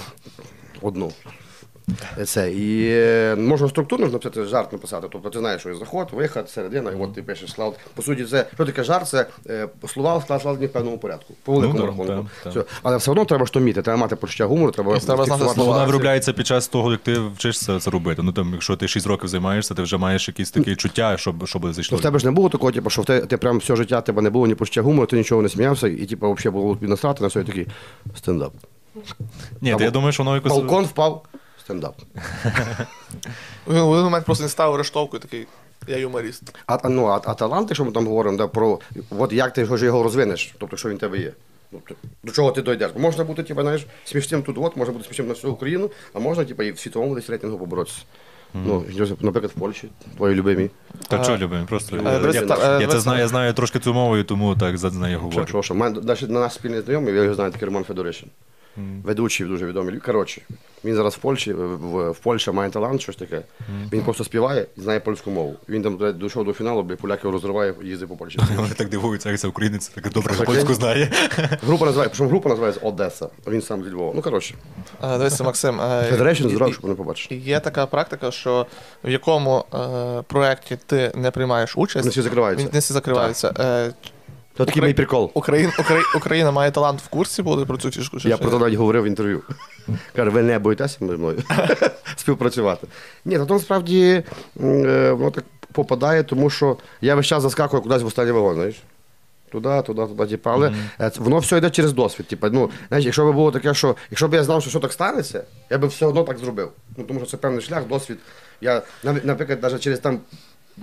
[0.82, 1.12] Одну.
[2.26, 2.52] Це.
[2.52, 5.08] І е, можна структурно написати жарт написати.
[5.12, 7.74] Тобто ти знаєш, що є заход, виход, середина, і от ти пишеш склад.
[7.96, 11.34] По суті, це що таке жарт, це е, слова склад складені в певному порядку.
[11.44, 12.30] По великому да, рахунку.
[12.44, 12.64] так, Все.
[12.84, 15.72] Але все одно треба ж то вміти, треба мати почуття гумору, треба, треба знати фіксувати.
[15.72, 18.22] Вона виробляється під час того, як ти вчишся це робити.
[18.24, 21.66] Ну там, якщо ти 6 років займаєшся, ти вже маєш якісь такі чуття, щоб, щоб
[21.66, 21.98] Ну, зайшло.
[21.98, 24.22] в тебе ж не було такого, типу, що в те, ти прям все життя тебе
[24.22, 27.28] не було ні почуття гумору, ти нічого не сміявся, і типу, взагалі було насрати на
[27.28, 27.68] все і такий
[28.16, 28.54] стендап.
[29.62, 30.52] Ні, то я думаю, що воно якось.
[30.52, 31.26] Балкон впав,
[31.62, 31.96] стендап.
[33.68, 35.48] Він в один момент просто не ставив рештовку і такий,
[35.88, 36.44] я юморіст.
[36.66, 39.66] А, а, ну, а, а талант, якщо ми там говоримо, да, про от як ти
[39.66, 41.34] ж його розвинеш, тобто що він в тебе є.
[41.72, 42.92] Ну, ти- до чого ти дойдеш?
[42.94, 46.20] Бо можна бути, типу, знаєш, смішним тут, от, може бути смішним на всю Україну, а
[46.20, 48.02] можна, типу, і в світовому десь рейтингу поборотися.
[48.54, 48.86] Ну,
[49.22, 50.70] наприклад, в Польщі, твої любимі.
[51.08, 51.66] Та що любимо?
[51.66, 54.56] Просто Е, я, дивись, я, е, я це знаю, я знаю трошки цю мову, тому
[54.56, 55.48] так за нею Що, говорю.
[55.48, 55.74] що, що?
[55.74, 58.30] У мене навіть на нас спільний знайомий, я його знаю, такий Роман Федоришин.
[59.04, 60.00] Ведучий дуже відомий.
[60.00, 60.42] Коротше,
[60.86, 63.42] він зараз в Польщі, в, в Польщі має талант, щось таке.
[63.94, 65.56] Він просто співає і знає польську мову.
[65.70, 68.40] Він там дійшов до фіналу, бо поляки його розриває, їздить по Польщі.
[68.56, 71.12] Вони так дивуються, як це українець, так добре Так, польську він- знає.
[71.66, 74.12] Група називається, причому група називається Одеса, він сам зі Львова.
[74.16, 74.56] Ну, коротше,
[75.04, 75.82] Е, Дивися, Максим.
[75.82, 77.36] е, Федерейшн зразу, щоб не побачити.
[77.36, 78.66] Є така практика, що
[79.04, 79.78] в якому е,
[80.28, 82.66] проєкті ти не приймаєш участь, Вони всі закриваються.
[82.66, 83.54] він- не всі закриваються.
[84.58, 85.32] Це такий мій прикол.
[85.34, 88.20] Україн, Украї, Україна має талант в курсі буде про цю фішку?
[88.20, 88.58] чи Я ще про ні?
[88.58, 89.42] це навіть говорив в інтерв'ю.
[90.16, 91.38] Каже, ви не боїтеся зі мною
[92.16, 92.88] співпрацювати.
[93.26, 94.24] Ні, то насправді
[94.62, 98.56] м, е, воно так попадає, тому що я весь час заскакую кудись в останній вагон,
[98.56, 98.76] знаєш.
[99.52, 102.28] Туди, туди, туди, типу, але е, це- воно все йде через досвід.
[102.28, 104.94] Типу, ну, знаєш, якщо б було таке, що якщо б я знав, що що так
[104.94, 106.72] станеться, я б все одно так зробив.
[106.98, 108.18] Ну, тому що це певний шлях, досвід.
[108.62, 110.20] Я, нав- наприклад, навіть через там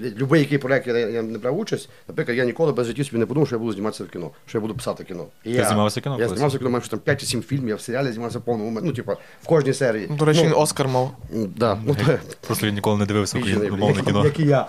[0.01, 3.27] Любий який проєкт я, я не брав участь, наприклад, я ніколи без житті собі не
[3.27, 5.27] подумав, що я буду зніматися в кіно, що я буду писати кіно.
[5.44, 6.38] І я, знімався в кіно Я колись?
[6.38, 8.92] знімався в кіно, що там 5 чи 7 фільмів, я в серіалі знімався повному, ну,
[8.92, 10.07] типу, в кожній серії.
[10.07, 11.11] До речі, він ну, Оскар мав.
[11.57, 11.96] да, ну,
[12.46, 14.24] Просто я ніколи не дивився україномовне кіно.
[14.24, 14.68] Як і я.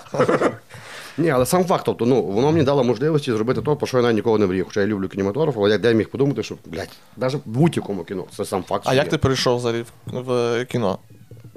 [1.18, 4.04] Ні, але сам факт, тобто, ну, воно мені дало можливості зробити те, про що я
[4.04, 4.66] навіть ніколи не мріяв.
[4.66, 8.26] Хоча я люблю кінематограф, але я де міг подумати, що, блядь, навіть в будь-якому кіно,
[8.38, 8.84] це сам факт.
[8.86, 9.12] А що як є.
[9.12, 11.00] ти перейшов взагалі в, в кіно?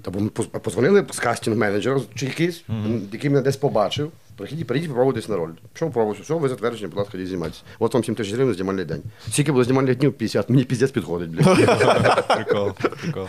[0.03, 2.65] Та бо ми позвонили з кастинг-менеджера чи якийсь,
[3.13, 4.13] який мене десь побачив.
[4.37, 5.51] Прийдіть, прийдіть, попробуйтесь на роль.
[5.73, 7.63] Пішов пробувався, все, ви затверджені, будь ласка, йдіть зніматися.
[7.79, 9.03] От вам 7 тисяч гривень знімальний день.
[9.31, 10.13] Скільки було знімальних днів?
[10.13, 10.51] 50.
[10.51, 12.27] Мені піздець підходить, блядь.
[12.29, 13.27] Прикол, прикол.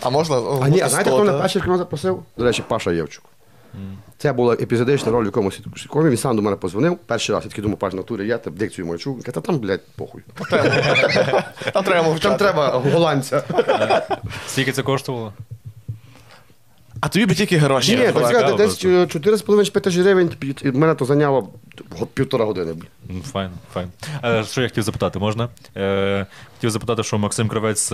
[0.00, 0.36] А можна.
[0.62, 2.22] А ні, а знаєте, хто мене перший кіно запросив?
[2.36, 3.24] До речі, Паша Євчук.
[4.18, 6.10] Це була епізодична роль в якомусь сіткомі.
[6.10, 6.98] Він сам до мене позвонив.
[7.06, 8.86] Перший раз я такий думаю, паш на турі, я та дикцію.
[8.86, 10.22] Він каже, та там, блядь, похуй.
[11.72, 12.18] Там треба.
[12.18, 13.42] Там треба голландця.
[14.46, 15.32] Скільки це коштувало?
[17.02, 17.96] А тобі би тільки гроші.
[17.96, 20.30] Ні, так сказати, десь 4,5 тисяч гривень,
[20.62, 21.48] і мене то зайняло
[22.14, 22.74] півтора години.
[23.08, 23.88] Ну, Файн, файн.
[24.24, 25.48] Е, що я хотів запитати, можна?
[25.76, 27.88] Е, хотів запитати, що Максим Кравець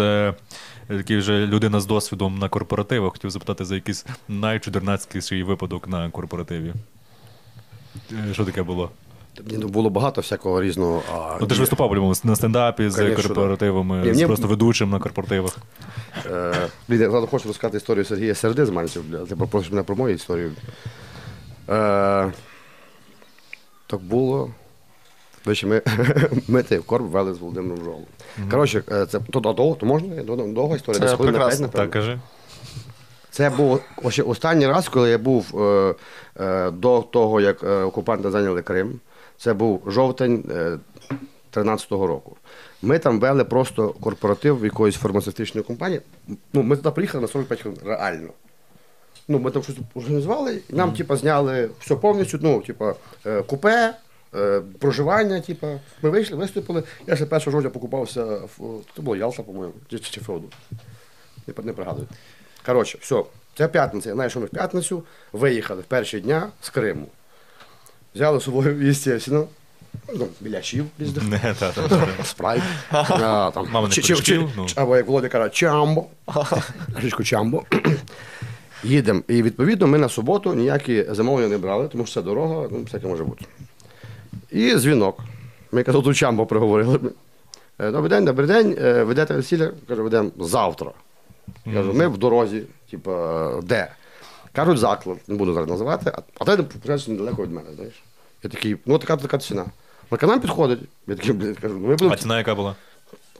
[0.88, 3.12] такий вже людина з досвідом на корпоративах.
[3.12, 6.74] Хотів запитати за якийсь найчудернацькіший випадок на корпоративі.
[8.12, 8.90] Е, Що таке було?
[9.50, 11.02] Ні, ну, було багато всякого різного.
[11.14, 14.02] А, Ну, ти ж виступав по-любому, на стендапі з конечно, корпоративами, да.
[14.06, 15.56] Ні, з мені- просто ведучим на корпоративах.
[16.30, 16.54] Е,
[16.88, 19.04] Блін, я зараз хочу розказати історію Сергія Серди з Мальців.
[19.10, 19.18] бля.
[19.18, 20.52] Ти попросиш мене про мою історію.
[21.68, 22.32] Е,
[23.86, 24.50] так було.
[25.44, 25.82] До речі, ми,
[26.48, 28.04] ми ти в корб вели з Володимиром Жолом.
[28.50, 30.22] Коротше, е, це то, то, довго, то можна?
[30.22, 31.68] Довго- Довга історія, Це десь хвилин на прекрасно.
[31.68, 31.84] п'ять, напевно.
[31.84, 32.18] Так, кажи.
[33.30, 35.94] Це був ось останній раз, коли я був е,
[36.40, 39.00] е, до того, як е, окупанти зайняли Крим.
[39.38, 40.78] Це був жовтень е,
[41.52, 42.36] 13-го року.
[42.82, 46.00] Ми там вели просто корпоратив якоїсь фармацевтичної компанії.
[46.52, 48.30] Ну, ми туди приїхали на 45 хвилин, реально.
[49.28, 52.94] Ну, ми там щось організували, і нам, типа, зняли все повністю, ну, типа,
[53.26, 53.94] е, купе,
[54.34, 55.80] е, проживання, типа.
[56.02, 56.82] Ми вийшли, виступили.
[57.06, 60.48] Я ще 1 жовтня покупався в це було Ялта, по-моєму, чи, чи Феоду.
[61.46, 62.06] Не, не пригадую.
[62.66, 63.24] Коротше, все,
[63.56, 64.08] це п'ятниця.
[64.08, 67.06] Я знаю, що ми в п'ятницю виїхали в перші дня з Криму.
[68.18, 69.46] Взяли з собою, звісно,
[70.14, 70.26] ну,
[70.98, 72.24] різних, Не, та, та, та.
[72.24, 72.62] спрайт.
[72.90, 74.66] а, там, чи- чи- чи- ну.
[74.76, 76.06] Або як Володя каже, чамбо.
[77.00, 77.62] Кришку чамбо.
[78.84, 79.22] Їдемо.
[79.28, 83.06] І відповідно ми на суботу ніякі замовлення не брали, тому що це дорога, ну, всяке
[83.06, 83.44] може бути.
[84.50, 85.20] І дзвінок.
[85.72, 86.98] Ми казали, тут чамбо приговорили.
[87.78, 88.76] Е, Добрий день, добрий день.
[88.80, 89.70] Е, Ведете весілля?
[89.88, 90.90] Кажу, ведемо завтра.
[91.64, 93.88] Кажу, ми в дорозі, типа, де?
[94.52, 97.94] Кажуть, заклад, не буду зараз називати, а, а той починається недалеко від мене, знаєш.
[98.42, 99.66] Я такий, ну така така ціна.
[100.10, 100.78] На нам підходить.
[101.06, 102.12] Я такий, блядь, кажу, ну будемо.
[102.12, 102.74] А ціна яка була?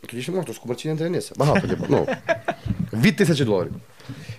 [0.07, 1.35] Тоді ще можна, ж комерційна дільниця.
[1.37, 2.07] Багато, типу, ну,
[2.93, 3.73] від тисячі доларів.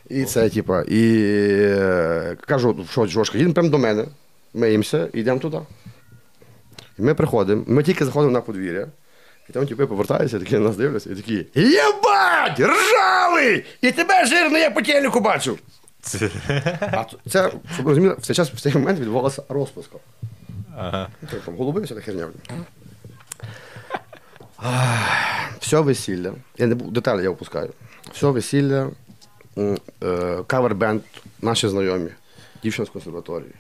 [0.09, 1.23] І це, типа, і
[1.61, 4.05] е, кажу, що, Жошка, їдемо прямо до мене,
[4.53, 5.59] миємося і йдемо туди.
[6.99, 8.87] І ми приходимо, ми тільки заходимо на подвір'я,
[9.49, 12.59] і там типи повертаються, такі на нас дивляться, і такі Єбать!
[12.59, 13.65] Ржавий!
[13.81, 15.57] І тебе жирний я по телеку бачу.
[16.81, 19.97] А це, щоб ви розуміли, в цей час в цей момент відбувалася розпуска.
[20.79, 21.09] Ага.
[21.45, 22.27] Там голуби, вся та херня.
[25.59, 26.33] Все весілля.
[26.57, 27.69] Я не буду деталі я опускаю.
[28.13, 28.89] Все весілля,
[29.57, 29.77] е,
[30.47, 31.01] кавер-бенд,
[31.41, 32.09] наші знайомі,
[32.63, 33.51] дівчина з консерваторії,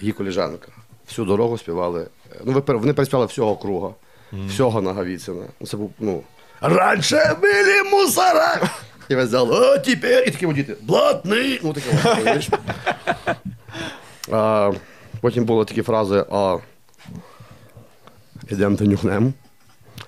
[0.00, 0.68] її коліжанка.
[1.08, 2.02] Всю дорогу співали.
[2.32, 3.90] е, Ну, вони переспівали всього круга,
[4.48, 5.42] всього Наговіцина.
[5.60, 6.22] Ну, Це був, ну.
[6.60, 8.60] Раніше були мусора!
[9.08, 11.60] І весь зал, о, тепер, і такі діти, блатний!
[11.62, 12.40] Ну, таке?
[14.32, 14.72] А,
[15.24, 16.56] потім були такі фрази, а
[18.50, 19.32] ідемо та нюхнемо.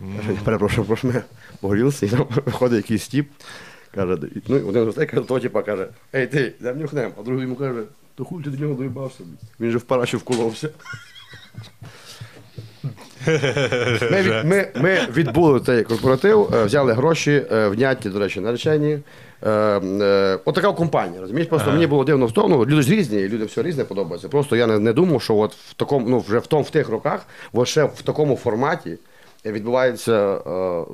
[0.00, 0.44] Mm.
[0.44, 1.22] Перепрошую, прошу мене
[1.60, 3.28] погорілися, і там виходить якийсь тіп,
[3.94, 7.56] каже, ну, один з каже, то типа каже, ей ти, йдемо нюхнемо, а другий йому
[7.56, 7.82] каже,
[8.14, 9.20] то хуй ти до нього доїбався.
[9.60, 10.70] Він же в параші вколовся.
[14.10, 18.98] Ми, від, ми, ми відбули цей корпоратив, е, взяли гроші, е, вняті, до речі, наречені.
[19.42, 21.48] Е, е, отака компанія, розумієш?
[21.48, 24.28] Просто мені було дивно в тому, ну, люди ж різні, людям все різне подобається.
[24.28, 26.88] Просто я не, не думав, що от в такому, ну, вже в, том, в тих
[26.88, 28.98] роках, от ще в такому форматі
[29.46, 30.12] відбувається
[30.46, 30.84] е,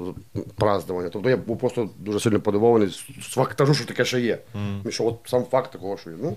[0.56, 1.08] празднування.
[1.12, 4.38] Тобто я був просто дуже сильно подивований з- фактажу, що таке ще є.
[4.86, 6.16] І що от сам факт такого, що є.
[6.22, 6.36] Ну,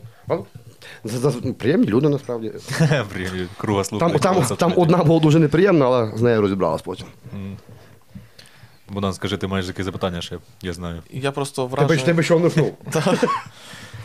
[1.03, 2.51] за- приємні люди насправді.
[3.13, 3.83] Привіт, Круга.
[3.83, 7.07] Там, там, там одна була дуже неприємна, але з нею розібралась потім.
[8.89, 11.03] Богдан, скажи, ти маєш якісь запитання ще, я знаю.
[11.09, 12.03] Я просто вражений.
[12.03, 12.77] тебе що внушнув?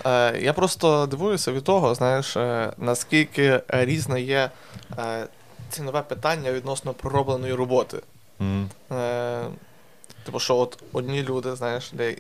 [0.06, 4.50] Е, Я просто дивуюся від того, знаєш, е, наскільки різне є
[4.98, 5.26] е,
[5.70, 8.00] цінове питання відносно проробленої роботи.
[8.92, 9.40] Е,
[10.24, 12.16] Типу, що от одні люди, знаєш, де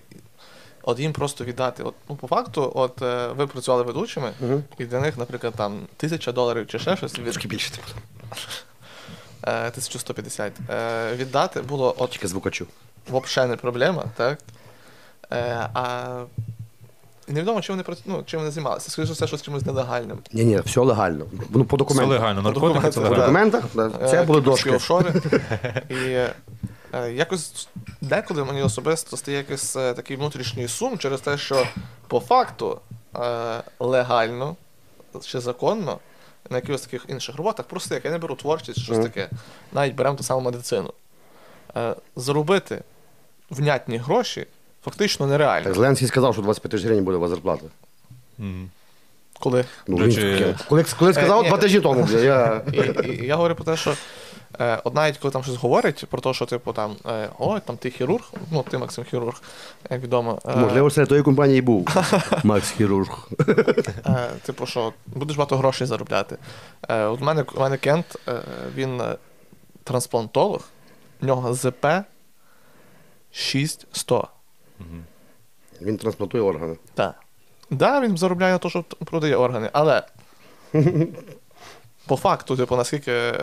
[0.82, 1.82] от їм просто віддати.
[1.82, 4.32] От, ну, по факту, от е, ви працювали ведучими,
[4.78, 7.88] і для них, наприклад, там тисяча доларів чи ще щось від, Трошки більше типу.
[9.42, 10.52] 1150.
[10.70, 12.66] Е, віддати було от Тільки звукачу.
[13.08, 14.38] взагалі не проблема, так?
[15.32, 16.08] Е, а
[17.28, 18.90] невідомо, чим вони ну, чим вони займалися.
[18.90, 20.18] Скоріше все, щось чимось нелегальним.
[20.32, 21.26] Ні, ні, все легально.
[21.50, 23.50] Ну, по Все легально, наркотики це документах, По легально.
[23.50, 23.60] да.
[23.60, 24.70] документах Е, це були дошки.
[24.70, 25.12] офшори.
[25.88, 27.68] І е, якось
[28.00, 31.66] деколи мені особисто стає якийсь е, такий внутрішній сум через те, що
[32.08, 32.80] по факту
[33.16, 34.56] е, легально
[35.26, 35.98] чи законно
[36.50, 39.28] на якихось таких інших роботах, просто як я не беру творчість, щось таке,
[39.72, 40.92] навіть беремо ту саму медицину.
[41.76, 42.82] Е, заробити
[43.50, 44.46] внятні гроші
[44.84, 45.64] фактично нереально.
[45.64, 47.66] Так Зеленський сказав, що 25 тисяч гривень буде у вас зарплата.
[49.40, 51.48] Коли Ну, він речі- коли, коли сказав, ні.
[51.48, 52.62] два тижні тому, Я...
[52.72, 52.94] я...
[53.22, 53.94] Я говорю про те, що
[54.60, 57.76] е, от навіть коли там щось говорять, про те, що типу там е, ой, там
[57.76, 59.42] ти хірург, ну ти Максим хірург,
[59.90, 60.38] як відомо.
[60.44, 61.88] Е, Можливо, серед тої компанії був
[62.44, 63.28] Макс Хірург.
[64.42, 66.36] типу, що будеш багато грошей заробляти.
[66.88, 68.16] От у мене, у мене Кент,
[68.74, 69.02] він
[69.84, 70.60] трансплантолог,
[71.20, 71.86] в нього ЗП
[73.30, 74.28] 6100.
[75.80, 76.76] Він трансплантує органи.
[76.94, 77.14] Так.
[77.70, 80.02] Да, він заробляє на те, що продає органи, але
[82.06, 83.34] по факту, типу, наскільки е,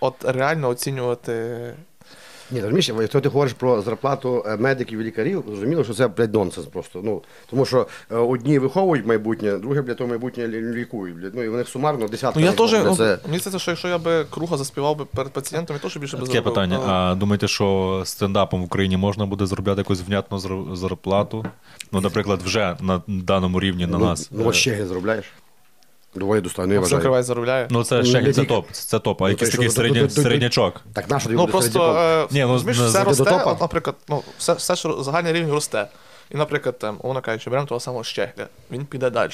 [0.00, 1.74] от реально оцінювати
[2.50, 6.34] Ні, розумієш, якщо ти говориш про зарплату е, медиків і лікарів, зрозуміло, що це блядь,
[6.34, 7.00] нонсенс просто.
[7.04, 11.16] Ну, тому що е, одні виховують майбутнє, другі, блядь, то майбутнє лі- лікують.
[11.16, 11.34] Блядь.
[11.34, 12.40] Ну, і в них сумарно десятка.
[12.40, 13.18] Ну я теж, ну, це...
[13.26, 16.22] мені здається, що якщо я би круга заспівав би перед пацієнтом, я теж більше би
[16.22, 16.54] Таке заробив.
[16.54, 16.80] питання.
[16.86, 21.46] Ну, А думаєте, що стендапом в Україні можна буде заробляти якусь внятну зар- зарплату?
[21.92, 24.28] Ну, наприклад, вже на даному рівні на ну, нас.
[24.32, 25.24] Ну, Е, ще заробляєш.
[26.14, 27.00] Доволі достойно, я Максим.
[27.00, 27.68] Кривай заробляє.
[27.70, 29.70] Ну, це Ну, ще це топ, це топ, а Ну, якийсь такий
[30.10, 30.80] середнячок.
[30.92, 34.76] Так наш Ну просто е, Ні, ну, розумієш, все росте, от, наприклад, ну, все, все
[34.76, 35.86] що загальний рівень росте.
[36.30, 39.30] І, наприклад, там, умовно кажучи, беремо того самого Щегля, він піде далі.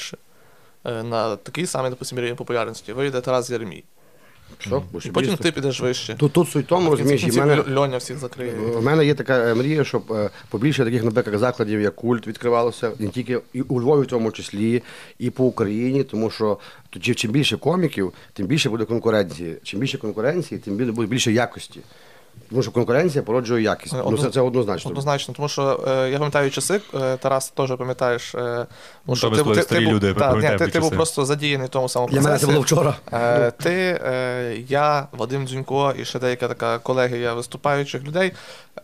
[0.85, 3.83] Е, На такий самий, допустим, рівень популярності вийде Тарас Єремій.
[4.59, 4.83] Що?
[5.05, 6.15] І потім ти підеш вище.
[6.15, 8.53] Тут, тут суть в тому, розумієш, і в мене, Льоня всіх закриє.
[8.77, 13.07] У мене є така мрія, щоб е, побільше таких наприклад, закладів, як культ, відкривалося не
[13.07, 14.83] тільки і у Львові, в тому числі,
[15.19, 16.57] і по Україні, тому що
[16.89, 19.57] тоді чим більше коміків, тим більше буде конкуренції.
[19.63, 21.79] Чим більше конкуренції, тим буде більше якості.
[22.51, 23.95] Тому що конкуренція породжує якість.
[24.09, 24.89] Ну, це, це однозначно.
[24.89, 28.35] Однозначно, тому що е, я пам'ятаю часи, е, Тарас теж пам'ятаєш.
[28.35, 28.65] Е,
[29.05, 31.69] тому що з тобою старі був- люди, та, ні, ти, ти був просто задіяний в
[31.69, 32.95] тому самому Для мене це було вчора.
[33.13, 38.31] Е, ти, е, я, Вадим Дзюнько і ще деяка така колегія виступаючих людей.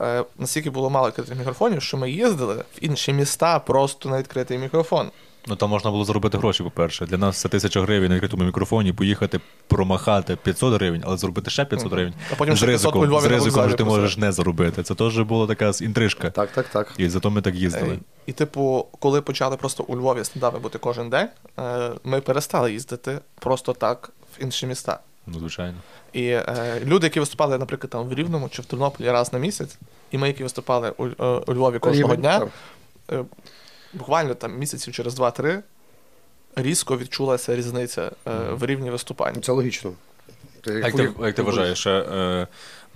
[0.01, 4.57] Е, настільки було мало відкритих мікрофонів, що ми їздили в інші міста просто на відкритий
[4.57, 5.09] мікрофон.
[5.47, 7.05] Ну там можна було заробити гроші, по-перше.
[7.05, 11.65] Для нас це тисяча гривень на відкритому мікрофоні, поїхати промахати 500 гривень, але заробити ще
[11.65, 12.13] 500 гривень.
[12.31, 14.83] А потім з ще 500 у ризиком, з ризиком, що ти можеш не заробити.
[14.83, 16.29] Це теж була така інтрижка.
[16.29, 16.93] Так, так, так.
[16.97, 17.99] І зато ми так їздили.
[18.25, 21.27] І, типу, коли почали просто у Львові стендапи бути кожен день,
[21.59, 24.99] е, ми перестали їздити просто так в інші міста.
[25.27, 25.77] Ну, звичайно.
[26.13, 29.77] І е, люди, які виступали, наприклад, там в Рівному чи в Тернополі раз на місяць,
[30.11, 32.49] і ми, які виступали у, е, у Львові кожного Рівень, дня, так.
[33.11, 33.23] е,
[33.93, 35.61] буквально там місяців через 2-3
[36.55, 39.41] різко відчулася різниця е, в рівні виступань.
[39.41, 39.93] Це логічно.
[40.65, 42.47] Як ти, як ти вважаєш, е,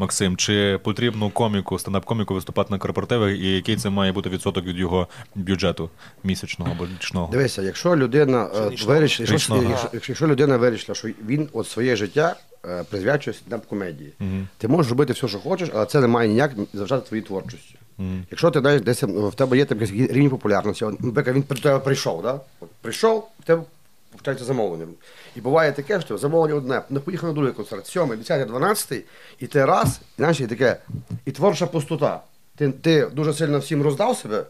[0.01, 4.77] Максим, чи потрібно коміку, стендап-коміку виступати на корпоративах, і який це має бути відсоток від
[4.77, 5.89] його бюджету
[6.23, 7.29] місячного або річного?
[7.31, 12.35] Дивися, якщо людина е, вирішила, якщо, якщо, якщо, людина вирішила, що він от своє життя
[12.65, 14.47] е, присвячує стендап комедії, Мгм.
[14.57, 17.75] ти можеш робити все, що хочеш, але це не має ніяк заважати твоїй творчості.
[17.97, 18.25] Мгм.
[18.31, 22.39] Якщо ти знаєш, десь ну, в тебе є там рівень популярності, наприклад, він прийшов, да?
[22.59, 23.63] От, прийшов, в тебе
[24.11, 24.87] повчається замовлення.
[25.35, 29.03] І буває таке, що замовлення одне, не поїхав на другий концерт, сьомий, десятий, дванадцятий,
[29.39, 30.77] і ти раз, і знаєш, і таке,
[31.25, 32.21] і творча пустота.
[32.55, 34.45] Ти, ти дуже сильно всім роздав себе,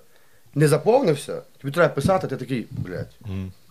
[0.56, 3.16] не заповнився, тобі треба писати, ти такий, блядь,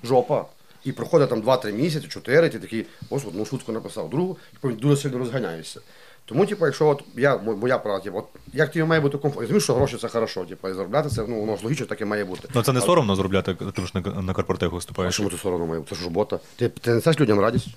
[0.05, 0.45] жопа.
[0.85, 4.97] І проходить там 2-3 місяці, 4, ти такий, ось одну шутку написав, другу, і дуже
[4.97, 5.81] сильно розганяєшся.
[6.25, 9.41] Тому, типу, якщо от я, мо- моя права, типу, от, як тобі має бути комфортно,
[9.41, 12.05] розумієш, що гроші це хорошо, типу, і заробляти це, ну, воно ж логічно так і
[12.05, 12.49] має бути.
[12.55, 15.17] Ну це не Але- соромно заробляти, ти ж на, на корпоративах А виступаєш.
[15.17, 15.83] чому це соромно має?
[15.91, 16.39] Це ж робота.
[16.57, 17.69] Ти, ти несеш людям радість?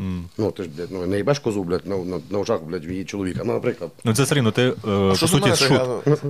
[0.00, 0.24] М.
[0.38, 2.90] Ну, ти ж, блядь, ну, не їбеш козу, блядь, на, на, на очах, блядь, в
[2.90, 3.42] її чоловіка.
[3.44, 3.90] Ну, наприклад.
[4.04, 5.80] Ну це все рівно, ти е, по що суті шут.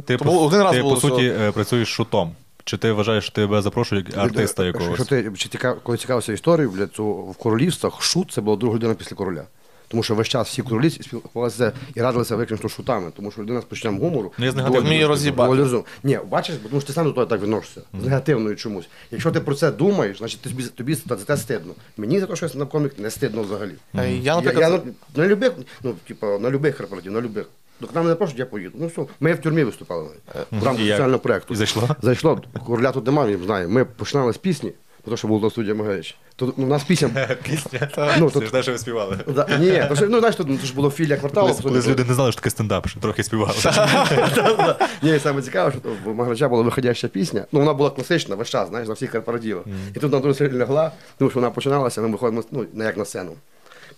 [0.05, 2.33] Ти, То по, один раз ти, було по суті е, працюєш шутом.
[2.65, 5.07] Чи ти вважаєш, що тебе запрошують як артиста якогось?
[5.07, 8.95] ти чи цікав, коли цікавився історією, блядь, то в королівствах шут це була друга людина
[8.95, 9.45] після короля.
[9.89, 13.65] Тому що весь час всі королі спілкувалися і радилися виключно шутами, тому що людина з
[13.65, 14.33] почуттям гумору.
[14.39, 14.55] Ну, я з
[14.89, 17.81] Вміє розум- Ні, бачиш, тому що ти сам до того так відносишся.
[18.03, 18.89] З негативною чомусь.
[19.11, 21.73] Якщо ти про це думаєш, значить тобі, тобі за це стидно.
[21.97, 23.73] Мені за те, що я стендап комік не стидно взагалі.
[23.99, 24.79] Е, Я, наприклад, я,
[25.17, 27.47] на, на любих, ну, типу, на любих корпоративах, на любих.
[27.81, 28.73] До к нам не запрошують, я поїду.
[28.81, 30.09] Ну все, ми в тюрмі виступали
[30.51, 31.55] в рамках соціального проєкту.
[31.55, 31.89] І зайшло?
[32.03, 33.69] Зайшло, короля тут немає, знає.
[33.69, 34.73] Ми починали з пісні,
[35.09, 36.17] то, що був на студії Магарич.
[36.37, 37.09] То ну, у нас пісня.
[37.43, 37.89] Пісня.
[38.19, 39.19] Ну, Це ж те, що ви співали.
[39.27, 41.49] да, ні, то, що, ну, знаєш, тут ну, то ж було філія кварталу.
[41.49, 43.55] Колись, колись люди не знали, що таке стендап, що трохи співали.
[45.03, 47.45] Ні, саме цікаво, що в Магарича була виходяща пісня.
[47.53, 49.65] Ну, вона була класична весь час, знаєш, на всіх корпоративах.
[49.97, 53.05] І тут на другу серію лягла, тому що вона починалася, ми виходимо ну, як на
[53.05, 53.33] сцену.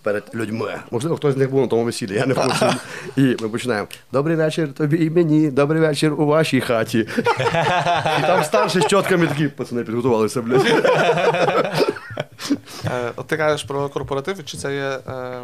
[0.03, 0.73] Перед людьми.
[0.91, 2.65] Можливо, хтось з них був на тому весіллі, я не хочу.
[3.17, 3.87] І ми починаємо.
[4.11, 6.99] Добрий вечір тобі і мені, добрий вечір у вашій хаті.
[8.19, 10.65] І там старші з чотками такі, пацани підготувалися, блядь.
[12.85, 14.99] Е, От ти кажеш про корпоратив, чи це є.
[15.07, 15.41] е,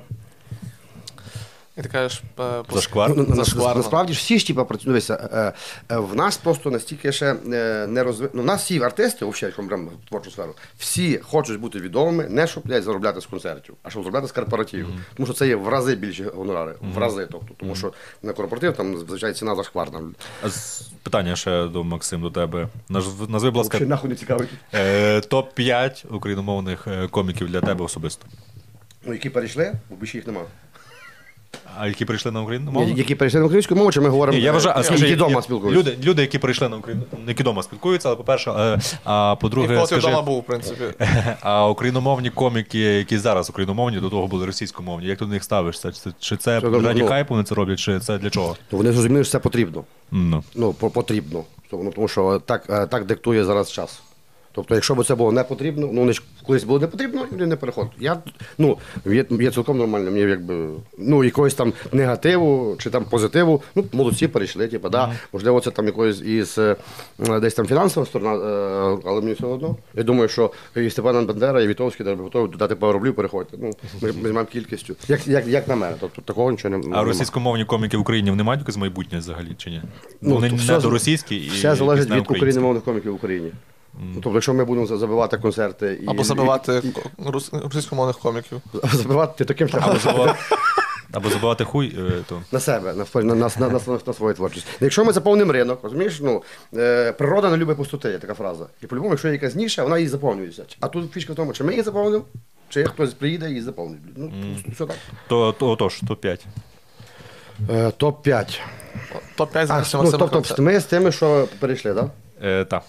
[1.78, 3.10] І ти кажеш е, по- Зашквар.
[3.10, 3.76] Ну, на- на- Зашкварно.
[3.82, 4.88] Насправді ж всі ж типа працюють.
[4.88, 5.54] Дивися, е,
[5.96, 8.30] е, в нас просто настільки ще е, не розви...
[8.34, 12.48] Ну, в нас всі артисти, взагалі, якщо беремо творчу сферу, всі хочуть бути відомими, не
[12.48, 14.88] щоб блядь, заробляти з концертів, а щоб заробляти з корпоративів.
[15.16, 16.76] Тому що це є в рази більші гонорари.
[16.96, 17.28] В рази.
[17.32, 20.02] Тобто, тому що на корпоратив там зазвичай ціна зашкварна.
[20.44, 22.68] А з- Питання ще до Максим, до тебе.
[22.90, 24.50] Наз- Назви, будь ласка, нахуй не цікавить.
[24.74, 28.26] е, топ-5 україномовних коміків для тебе особисто.
[29.06, 30.48] Ну, які перейшли, бо більше їх немає.
[31.80, 32.93] А які прийшли на Україну мову?
[32.96, 35.15] Які перейшли на українську мову, чи ми говоримо, Ні, я вважаю, а е, скажи, які
[35.15, 35.80] вдома спілкуються?
[35.80, 39.80] люди, люди, які прийшли на Україну, які вдома спілкуються, але по-перше, е, а по-друге, коли
[39.80, 40.84] ти скажи, вдома був, в принципі.
[41.41, 45.91] а україномовні коміки, які зараз україномовні, до того були російськомовні, як ти до них ставишся?
[45.91, 48.56] Чи, чи це Це, ну, раді ну, хайпу вони це роблять, чи це для чого?
[48.72, 49.84] Ну, Вони зрозуміли, що це потрібно.
[50.12, 50.43] Ну.
[50.56, 51.43] Ну, по- потрібно.
[51.96, 54.02] Тому що так, е, так диктує зараз час.
[54.58, 56.12] Тобто, якщо б це було не потрібно, ну
[56.46, 57.91] колись було не потрібно, люди не переходять.
[58.00, 58.17] Я
[58.58, 60.12] ну є, є цілком нормально.
[60.12, 63.62] Мені якби ну якогось там негативу чи там позитиву.
[63.76, 64.67] Ну молодці перейшли.
[64.67, 65.12] Типу, да.
[65.34, 66.76] Можливо, це там якоїсь із е,
[67.41, 69.76] десь там фінансова сторона, е, але мені все одно.
[69.93, 73.58] Я думаю, що і Степан Бандера, і Вітовський даже готові додати пару рублів, переходьте.
[73.62, 74.96] Ну ми, ми маємо кількістю.
[75.08, 78.43] Як, як, як на мене, тобто такого нічого не А російськомовні коміки в Україні вони
[78.43, 79.82] мають якесь майбутнє взагалі чи ні?
[80.22, 83.52] Ну, вони то не все російські і Все залежить від україномовних коміків в Україні.
[84.00, 88.62] Ну, тобто, якщо ми будемо забивати концерти і Або забивати ко- рус- російськомовних коміків.
[88.94, 90.40] забивати таким шляхом Або забивати,
[91.12, 94.34] або забивати хуй, е, то на себе, на, свою- на, на, на, на, на свою
[94.34, 94.68] творчість.
[94.82, 96.44] Якщо ми заповнимо ринок, розумієш, ну
[96.76, 98.66] е, природа не любить пустоти, є така фраза.
[98.84, 100.64] І по-любому, якщо є якась ніша, вона її заповнюється.
[100.80, 102.24] А тут фішка в тому, чи ми її заповнимо,
[102.70, 104.00] чи хтось приїде і заповнить.
[104.16, 104.32] Ну,
[104.74, 104.98] все так.
[105.28, 106.40] то, то отож, топ-5.
[107.70, 108.60] Е, топ-5.
[109.38, 112.06] Топ-5 А, ну, тобто ми з тими, що перейшли, так?
[112.42, 112.48] Да?
[112.48, 112.84] Е, так.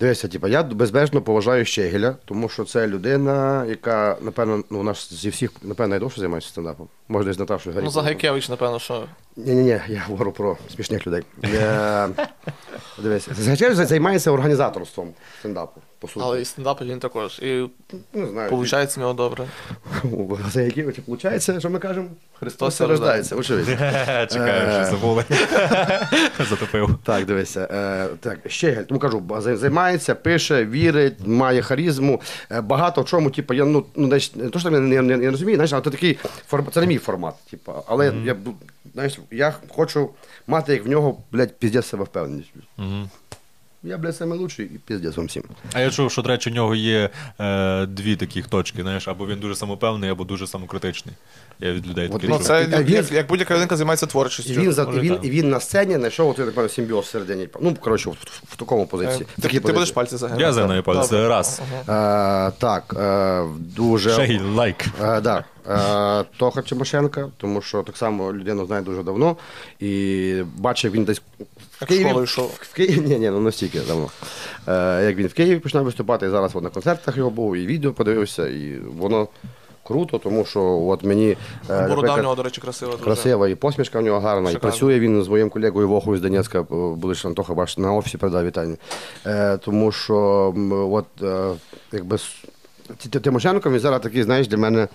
[0.00, 5.12] Дивися, типу, я безбежно поважаю Щегеля, тому що це людина, яка, напевно, ну, у нас
[5.12, 6.88] зі всіх, напевно, найдовше займається стендапом.
[7.08, 9.04] Можна з Наташою Ну, за Гайкевич, напевно, що.
[9.46, 11.22] Ні-ні-ні, я говорю про смішних людей.
[11.44, 12.08] Е,
[13.02, 16.20] Дивися, Гайкевич займається організаторством стендапу, по суті.
[16.26, 17.38] Але і стендап він також.
[17.38, 17.66] І
[18.14, 18.50] Не знаю.
[18.56, 19.44] виходить в нього добре.
[20.12, 22.08] У Гайкевича виходить, що ми кажемо?
[22.38, 23.74] Христос рождається, очевидно.
[24.30, 25.24] Чекаю, що забули.
[26.50, 26.98] Затопив.
[27.04, 27.68] Так, дивися.
[27.70, 32.20] Е, так, Щегель, тому кажу, ба- зай- займається, пише, вірить, має харизму.
[32.52, 35.16] Е, багато в чому, типу, я ну, ну десь, не то, що я не, не,
[35.16, 37.34] не розумію, знаєш, але це такий формат, це не мій формат.
[37.50, 38.54] Типу, але я, бу-
[38.94, 40.10] знаєш, я хочу
[40.46, 42.52] мати, як в нього, блядь, піздець себе впевненість.
[43.82, 45.42] Я, блядь, саме лучший і піздець вам всім.
[45.72, 49.26] А я чув, що, до речі, у нього є е, дві таких точки, знаєш, або
[49.26, 51.14] він дуже самопевний, або дуже самокритичний.
[51.62, 52.46] Я від людей От таке Ну, чув.
[52.46, 54.52] це як, він- як, як будь-яка людинка займається І творчістю.
[54.60, 55.24] він, за, і може, він, так.
[55.24, 57.48] і він на сцені знайшов от, напевно, симбіоз всередині.
[57.60, 59.18] Ну, коротше, в, в, в такому Е, позиції.
[59.18, 59.72] Ти, ти позиції.
[59.72, 60.42] будеш пальці загинати?
[60.42, 61.10] Я загинаю пальці.
[61.10, 61.28] Добре.
[61.28, 61.60] Раз.
[61.86, 62.48] Ага.
[62.48, 64.10] Е, так, е, дуже.
[64.10, 64.84] Шегіль, лайк.
[65.02, 65.44] Е, да.
[65.68, 69.36] Е, Тоха Тимошенка, тому що так само людину знає дуже давно.
[69.80, 71.22] І бачив він десь в
[71.80, 72.58] Як в школу йшов.
[72.60, 74.08] В Києві, ні, ні, ну настільки давно.
[74.68, 77.66] Е, як він в Києві починав виступати, і зараз от на концертах його був, і
[77.66, 79.28] відео подивився, і воно
[79.84, 81.30] круто, тому що от мені.
[81.30, 81.36] е,
[81.68, 82.92] Борода наприклад, в нього, до речі, красива.
[82.92, 83.04] дуже.
[83.04, 84.60] Красива і посмішка в нього гарна, і Шикарно.
[84.70, 88.44] працює він з моїм колегою Вохою з Донецька, були ж Антоха бач, на офісі передав
[88.46, 88.76] вітання.
[89.26, 91.50] Е, тому що м, от, е,
[91.92, 92.44] якби с-
[92.98, 94.88] Ті- Ті- Тимошенко, він зараз такий, знаєш, для мене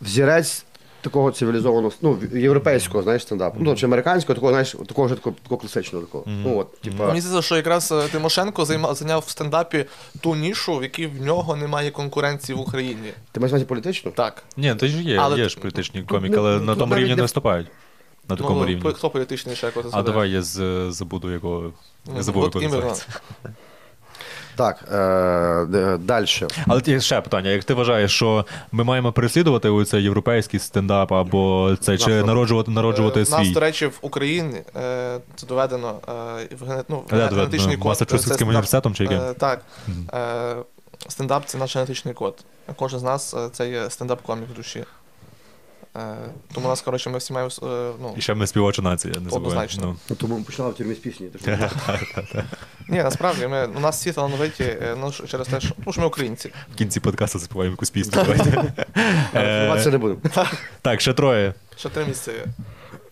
[0.00, 0.64] взірець
[1.06, 3.56] такого цивілізованого, ну, європейського, знаєш, стендапу.
[3.60, 6.24] Ну, чи американського, такого, знаєш, такого ж такого, такого класичного такого.
[6.26, 9.84] Ну, от, типа, Мені здається, що якраз е, Тимошенко займа- зайняв в стендапі
[10.20, 13.12] ту нішу, в якій в нього немає конкуренції в Україні.
[13.32, 14.10] ти маєш увазі політично?
[14.10, 14.42] Так.
[14.56, 17.14] Ні, то ж є, Але- є ж політичні коміки, ну, але ну, на тому рівні
[17.14, 17.66] не- виступають.
[18.28, 18.92] На такому Ну, рівні.
[18.92, 21.72] Хто політичний ще якось А давай я з, забуду якого.
[22.16, 23.06] Я забув, От як.
[24.56, 26.26] Так, е, далі.
[26.66, 31.98] Але ще питання: як ти вважаєш, що ми маємо переслідувати цей європейський стендап, або це
[31.98, 33.36] чи Нас- народжувати народжувати Е, свій?
[33.36, 37.86] Нас, до речі, в Україні е, це доведено е, в ну, де генетичний код.
[37.86, 39.18] Масачусетським університетом чи яким?
[39.20, 39.62] Е, Так.
[40.14, 40.56] Е,
[41.08, 42.44] Стендап це наш генетичний код.
[42.76, 44.84] Кожен з нас е, це є стендап-комік в душі.
[45.96, 46.16] Е,
[46.54, 47.50] Тому нас, коротше, ми всі маємо.
[47.62, 49.46] е, Ну, І ще ми співоча нація, не забуваємо.
[49.46, 49.86] Однозначно.
[49.86, 49.96] Ну.
[50.10, 51.28] Ну, тому починала в тюрмі з пісні.
[52.88, 56.06] Ні, насправді ми, у нас всі талановиті, е, ну, через те, що, ну, що ми
[56.06, 56.52] українці.
[56.72, 58.24] В кінці подкасту заспіваємо якусь пісню.
[59.82, 60.20] Це не будемо.
[60.82, 61.54] Так, ще троє.
[61.76, 62.32] Ще три місця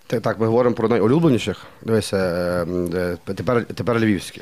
[0.07, 1.63] Так, ми говоримо про найулюбленіших.
[1.83, 2.67] Дивися,
[3.25, 4.41] тепер, тепер львівські.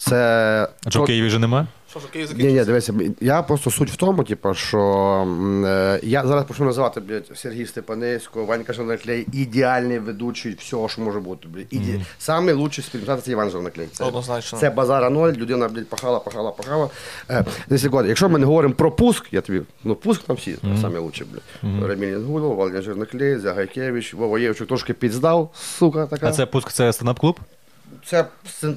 [0.00, 0.68] Це.
[0.84, 1.66] А що в Києві вже нема?
[1.90, 2.92] Що ж, Київ Ні, ні, закінчився?
[2.92, 4.78] дивися, я просто суть в тому, типу, що
[5.22, 11.02] м, е, я зараз почну називати блядь, Сергій Степаницького, Ванька Жовнаклей, ідеальний ведучий всього, що
[11.02, 11.48] може бути.
[11.48, 11.66] Блядь.
[11.70, 12.00] Іде...
[12.18, 13.88] Самий лучший співпраця це Іван Жовнаклей.
[13.92, 14.58] Це, Однозначно.
[14.58, 16.88] Це базара ноль, людина блядь, пахала, пахала, пахала.
[17.30, 20.50] Е, десь секунд, якщо ми не говоримо про пуск, я тобі, ну пуск там всі
[20.54, 21.88] mm самі лучші, блядь.
[21.88, 26.28] Реміль Інгулов, Валерій Жовнаклей, Загайкевич, Вова Євчук трошки підздав, сука така.
[26.28, 27.36] А це пуск, це стендап-клуб?
[28.04, 28.24] Це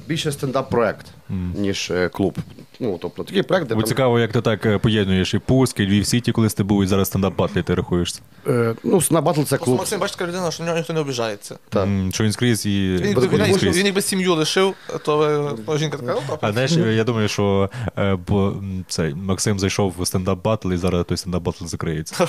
[0.06, 1.06] більше стендап-проект,
[1.54, 2.38] ніж е, клуб.
[2.80, 5.80] Ну, тобто такий проект, де Бо там- цікаво, як ти так е, поєднуєш і пуск,
[5.80, 8.14] і Львів Сіті, коли ти був, і зараз стендап батлі ти рахуєш.
[8.46, 9.78] Е, ну, на батл це клуб.
[9.78, 11.56] Максим, бачиш, така людина, що на нього ніхто не обіжається.
[11.68, 11.82] Так.
[11.84, 12.70] М, Що він скрізь і
[13.02, 13.76] Він, він, він, скрізь.
[13.78, 18.18] він якби сім'ю лишив, то ну, жінка така, ну, А знаєш, я думаю, що е,
[18.28, 18.54] бо
[18.88, 22.28] цей Максим зайшов в стендап батл, і зараз той стендап батл закриється.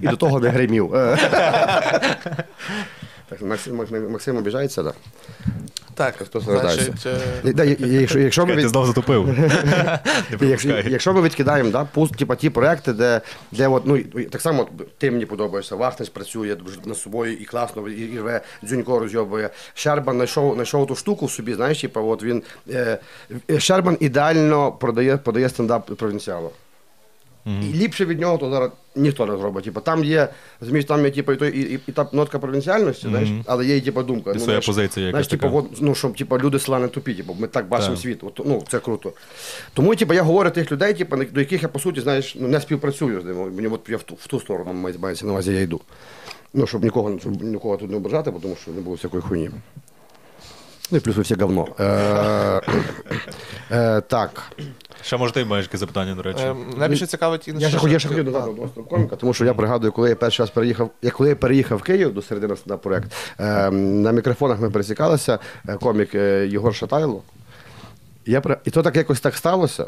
[0.00, 0.94] І, і до того не гримів.
[3.32, 3.34] Е.
[3.36, 4.94] Так, Максим, Максим, Максим обіжається, так.
[5.94, 9.28] Так, Хто значить, е, Да, і Якщо, якщо, ми Ти знов затопив.
[10.40, 13.20] Не якщо, якщо ми відкидаємо да, пуст, типа, ті проекти, де,
[13.52, 13.98] де от, ну,
[14.30, 18.40] так само от, ти мені подобаєшся, Вахтич працює над собою і класно, і, і рве,
[18.64, 19.50] Дзюнько розйобує.
[19.74, 22.98] Щербан знайшов, знайшов ту штуку в собі, знаєш, типа, от він, е,
[23.50, 26.50] е, Щербан ідеально продає, подає стендап провінціалу.
[27.46, 29.64] І ліпше від нього то зараз ніхто не зробить.
[29.64, 30.28] Типу, там є,
[30.60, 33.76] розумієш, там є типу, і, той, і, і, і та нотка провінціальності, знаєш, але є
[33.76, 34.32] і типу, думка.
[34.32, 37.46] І своя позиція знаєш, типу, от, ну, щоб типу, люди села не тупі, типу, ми
[37.46, 38.24] так бачимо світ.
[38.24, 39.12] От, ну, це круто.
[39.74, 42.60] Тому типу, я говорю тих людей, типу, до яких я по суті знаєш, ну, не
[42.60, 43.50] співпрацюю з ними.
[43.50, 45.80] Мені от я в ту, в ту сторону мається на увазі я йду.
[46.54, 49.50] Ну, щоб нікого, щоб нікого тут не ображати, тому що не було всякої хуйні.
[50.90, 51.68] Ну і плюс ви всі говно.
[51.80, 52.60] Е,
[53.70, 54.42] е, так.
[55.02, 56.42] Ще може ти маєш якесь запитання, до речі.
[56.44, 59.54] е, мене більше цікавить Я ще, я ще хотів додати одного коміка, тому що я
[59.54, 62.76] пригадую, коли я перший раз переїхав, я коли я переїхав в Київ до середини на
[62.76, 67.22] проект, е, на мікрофонах ми пересікалися, е, комік е, Єгор Шатайло.
[68.26, 69.86] Я, при- і то так якось так сталося,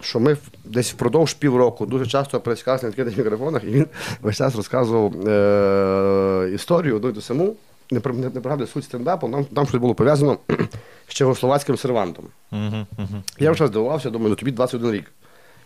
[0.00, 3.86] що ми в- десь впродовж півроку дуже часто пересікалися на відкритих мікрофонах, і він
[4.22, 7.54] весь час розказував е, історію одну й ту саму.
[7.92, 10.38] Не, не, не пригадую суть стендапу, нам там щось було пов'язано
[11.08, 12.24] з чехословацьким сервантом.
[13.38, 15.12] Я вже здивувався, думаю, ну тобі 21 рік.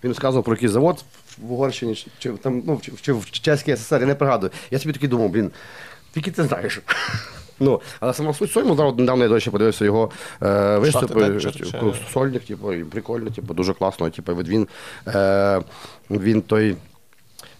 [0.04, 1.04] Він розказував про якийсь завод
[1.38, 4.52] в Угорщині чи, там, ну, чи, чи в Чеській СССР, я не пригадую.
[4.70, 5.50] Я собі такий думав, блін,
[6.14, 6.80] тільки ти знаєш.
[7.60, 10.10] Ну, але сама суть зараз недавно я дощі подивився його
[10.42, 11.20] е, виступи.
[11.40, 11.64] Чи-
[12.12, 14.10] Сольник, типу, прикольно, типу, дуже класно.
[14.10, 14.68] Типу, він,
[15.06, 15.62] е,
[16.10, 16.76] він той.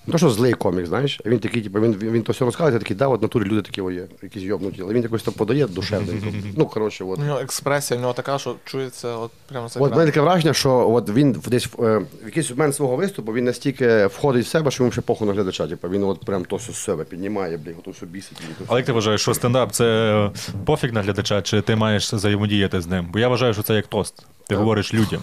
[0.07, 2.73] Не то, що злий комік, знаєш, він такий, типу, він, він, він то все розказує,
[2.75, 5.23] я такий, да, от в натурі люди такі о, є, якісь йобнуті, але він якось
[5.23, 6.13] там подає душевно.
[6.57, 7.19] Ну, коротше, от.
[7.19, 10.53] У нього експресія, у нього така, що чується от прямо за От мене таке враження,
[10.55, 14.45] що от він в- десь в, е, в якийсь момент свого виступу він настільки входить
[14.47, 15.67] в себе, що йому ще похуй на глядача.
[15.67, 18.39] Типу, він от прям то все з себе піднімає, блін, то все бісить.
[18.41, 20.31] блін, то Але як ти вважаєш, що стендап це
[20.65, 23.09] пофіг на глядача, чи ти маєш взаємодіяти з ним?
[23.13, 24.27] Бо я вважаю, що це як тост.
[24.49, 25.21] Ти говориш людям.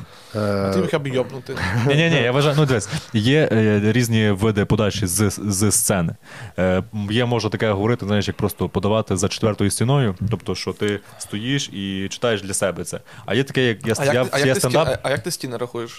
[0.73, 1.55] Ти їх обйобнути.
[1.87, 6.15] Ні, ні, ні, я вважаю, ну дивись, є е, різні види подачі з, з сцени.
[6.59, 10.99] Е, є, можна таке говорити, знаєш, як просто подавати за четвертою стіною, тобто, що ти
[11.17, 12.99] стоїш і читаєш для себе це.
[13.25, 14.87] А є таке, як я, А як, я, а, я як ти стендап.
[14.87, 15.97] а, а як ти стіни рахуєш?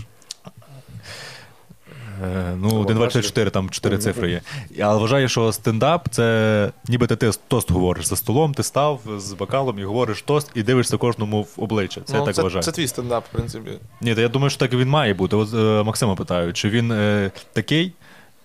[2.23, 4.41] Е, Ну, 1, 2, 3, 4, там 4 цифри є.
[4.81, 9.79] Але вважаю, що стендап це ніби ти, тост говориш за столом, ти став з бокалом
[9.79, 12.01] і говориш тост, і дивишся кожному в обличчя.
[12.05, 12.63] Це я так це, вважаю.
[12.63, 13.71] це твій стендап, в принципі.
[14.01, 15.37] Ні, та я думаю, що так він має бути.
[15.37, 17.93] От е, Максима питаю, чи він е, такий,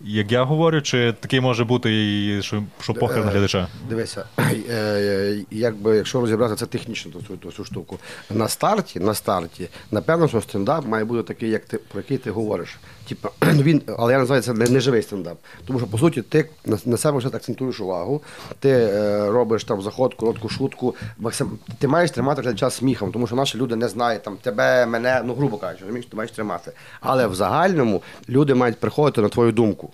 [0.01, 3.67] як я говорю, чи такий може бути, і що, що похер на глядача?
[3.89, 7.99] Дивися, е, е, якби, якщо розібрати це технічно ту, ту, цю штуку.
[8.30, 12.32] На старті, на старті, напевно, що стендап має бути такий, як ти, про який ти
[12.32, 12.78] говориш.
[13.10, 15.38] Типа, він, але я називаю це не, живий стендап.
[15.66, 18.22] Тому що, по суті, ти на, на себе вже акцентуєш увагу,
[18.60, 20.95] ти е, робиш там заход, коротку шутку.
[21.18, 25.22] Максим, ти маєш тримати глядача сміхом, тому що наші люди не знають там тебе, мене,
[25.26, 26.72] ну грубо кажучи, розумієш, ти маєш тримати.
[27.01, 29.91] Але в загальному люди мають приходити на твою думку.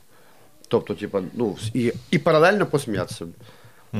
[0.67, 3.25] Тобто, типа, ну, і, і паралельно посміятися.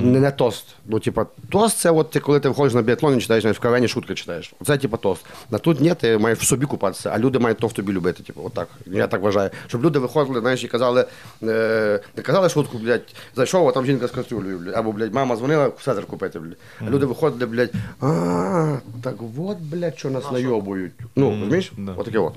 [0.02, 0.66] Не, не тост.
[0.86, 3.60] Ну, типа, тост це от ти, коли ти виходиш на біатлон і читаєш навіть в
[3.60, 4.54] кавені шутки читаєш.
[4.66, 5.26] Це типа тост.
[5.52, 8.24] На тут ні, ти маєш в собі купатися, а люди мають то в тобі любити.
[8.24, 8.68] Типу, отак.
[8.86, 9.50] Я так вважаю.
[9.68, 11.06] Щоб люди виходили, знаєш, і казали,
[11.44, 14.76] е, не казали шутку, блядь, зайшов, а там жінка з кастрюлею, блядь.
[14.76, 16.58] Або, блядь, мама дзвонила сетер купити, блядь.
[16.88, 17.72] А люди виходили, блядь,
[18.02, 20.92] а, так от, блядь, що нас найобують.
[21.16, 21.72] Ну, розумієш?
[21.98, 22.34] Отаке от.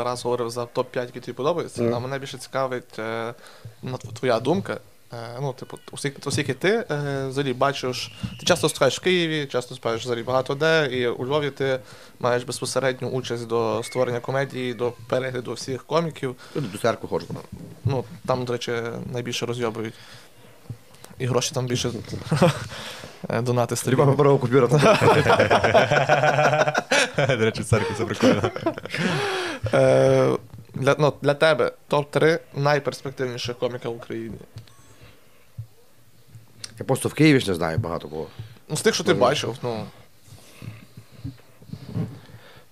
[0.00, 3.34] Тарас говорив за топ-5, які тобі подобаються, а мене більше цікавить е,
[3.82, 4.80] ну, твоя думка.
[5.12, 9.74] Е, ну, типу, оскільки, оскільки ти е, взагалі бачиш, ти часто виступаєш в Києві, часто
[9.74, 11.80] виступаєш взагалі багато де, і у Львові ти
[12.20, 16.36] маєш безпосередню участь до створення комедії, до перегляду всіх коміків.
[16.54, 17.26] До церкви ходжу.
[17.84, 18.72] Ну, там, до речі,
[19.12, 19.94] найбільше розйобують.
[21.20, 21.90] І гроші там більше
[23.42, 24.66] донати донати Люба паперова купюра.
[27.16, 28.50] До речі, в церкві це прикольно.
[29.74, 30.36] Е,
[30.74, 34.38] для, ну, для тебе топ-3 найперспективніших коміка в Україні.
[36.78, 38.26] Я просто в Києві ж не знаю багато кого.
[38.68, 39.86] Ну, з тих, що ти бачив, ну.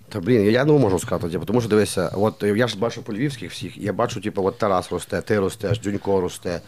[0.09, 3.13] Та блін, я не можу сказати, типу, тому що дивися, от я ж бачу по
[3.13, 6.61] львівських всіх, я бачу, типу, от Тарас росте, ти ростеш, Дзюнько росте.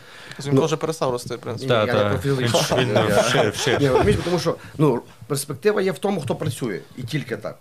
[0.45, 1.69] Він Ну, вже перестав рости, в принципі.
[1.69, 2.03] Та, я та.
[2.09, 4.17] не профілі- Він- він вшир, вшир.
[4.25, 7.57] Тому що ну, перспектива є в тому, хто працює, і тільки так.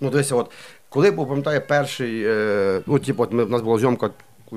[0.00, 0.50] Ну, дивися, от,
[0.88, 4.10] коли був, пам'ятаю, перший, е, ну, типу, от ми, в нас була зйомка,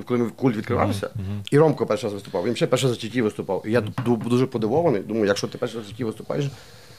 [0.06, 1.10] коли ми культ відкривався,
[1.52, 2.46] і Ромко перший раз виступав.
[2.46, 3.64] Він ще перший раз в житті виступав.
[3.68, 6.46] І я ду- дуже подивований, думаю, якщо ти перший раз в житті виступаєш,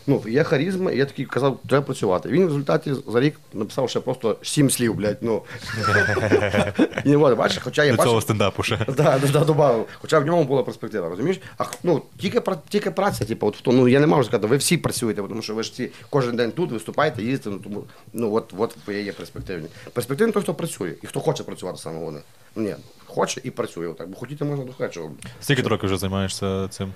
[0.06, 2.28] ну, є харизма, і я такий казав, треба працювати.
[2.28, 5.42] Він в результаті за рік написав ще просто сім слів, блядь, ну.
[7.04, 8.78] І от, бачиш, хоча я До бачив, цього стендапу ще.
[8.88, 9.86] Да, да, да, добавив.
[10.00, 11.40] Хоча в ньому була перспектива, розумієш?
[11.58, 14.56] А ну, тільки, пра- тільки праця, типу, от, в ну, я не можу сказати, ви
[14.56, 18.34] всі працюєте, тому що ви ж всі кожен день тут виступаєте, їздите, ну, тому, ну,
[18.34, 19.68] от, от ви є перспективні.
[19.92, 22.20] Перспективні той, хто працює, і хто хоче працювати саме вони.
[22.56, 22.74] Ну, ні,
[23.06, 25.10] хоче і працює, отак, бо хотіти можна до хечого.
[25.40, 26.92] Скільки ти років вже займаєшся цим?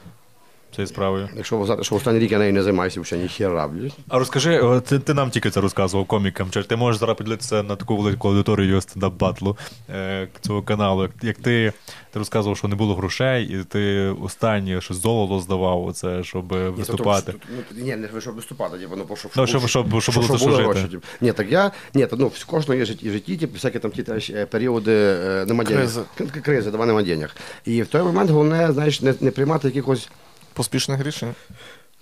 [0.74, 1.28] Цією справою.
[1.36, 3.92] Якщо ви що останній рік я нею не займаюся, взагалі ні хера, блядь.
[4.08, 6.50] А розкажи, ти, ти нам тільки це розказував комікам.
[6.50, 9.56] Чи ти можеш зараз поділитися на таку велику аудиторію стендап батлу
[9.90, 11.02] е, цього каналу?
[11.02, 11.72] Як, як ти,
[12.12, 16.56] ти розказував, що не було грошей, і ти останнє щось золото здавав, оце, щоб е,
[16.56, 17.32] Ні, виступати.
[17.32, 17.44] то- то-
[17.76, 20.38] ну, ні, не щоб виступати, типу, ну, бо щоб, Ну, щоб- щоб- щоб було за
[20.38, 20.62] що жити.
[20.62, 21.06] гроші, типу.
[21.20, 24.02] Ні, так я, ні, то, ну, в кожного є житті, житті, типу, всякі там ті
[24.02, 25.80] теж, е, періоди е, нема денег.
[25.80, 26.00] Кризи.
[26.42, 27.36] Кризи, давай нема денег.
[27.64, 30.08] І в той момент головне, знаєш, не, не приймати якихось
[30.54, 31.34] Поспішних рішень.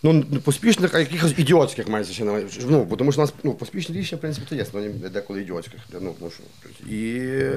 [0.02, 3.34] Ну, не поспішних, а якихось ідіотських мається ще на ну, бо тому що у нас
[3.42, 5.80] ну, поспішні рішення, в принципі, то є, але деколи ідіотських.
[6.00, 6.42] Ну, тому що,
[6.90, 7.00] і,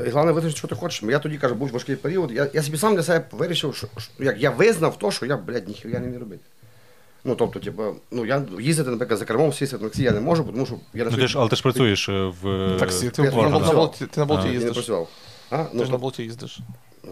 [0.08, 1.04] і головне визначити, що ти хочеш.
[1.04, 2.32] Я тоді кажу, був важкий період.
[2.32, 5.38] Я, я собі сам для себе вирішив, що, що як я визнав то, що я,
[5.38, 6.41] блядь, ніхія не вмію робити.
[7.26, 10.44] Ну, тобто, типу, ну, я їздити, наприклад, за кермом, сісти на таксі я не можу,
[10.44, 13.10] тому що я на Ну, ти ж, але ти ж працюєш е, в Таксі.
[13.10, 13.76] Ти, я на, теж на, працював.
[13.76, 14.74] болті, ти на болті А, я не їздиш.
[14.74, 15.10] працював.
[15.54, 15.64] А?
[15.64, 16.60] Ти Ну, ж на болті їздиш.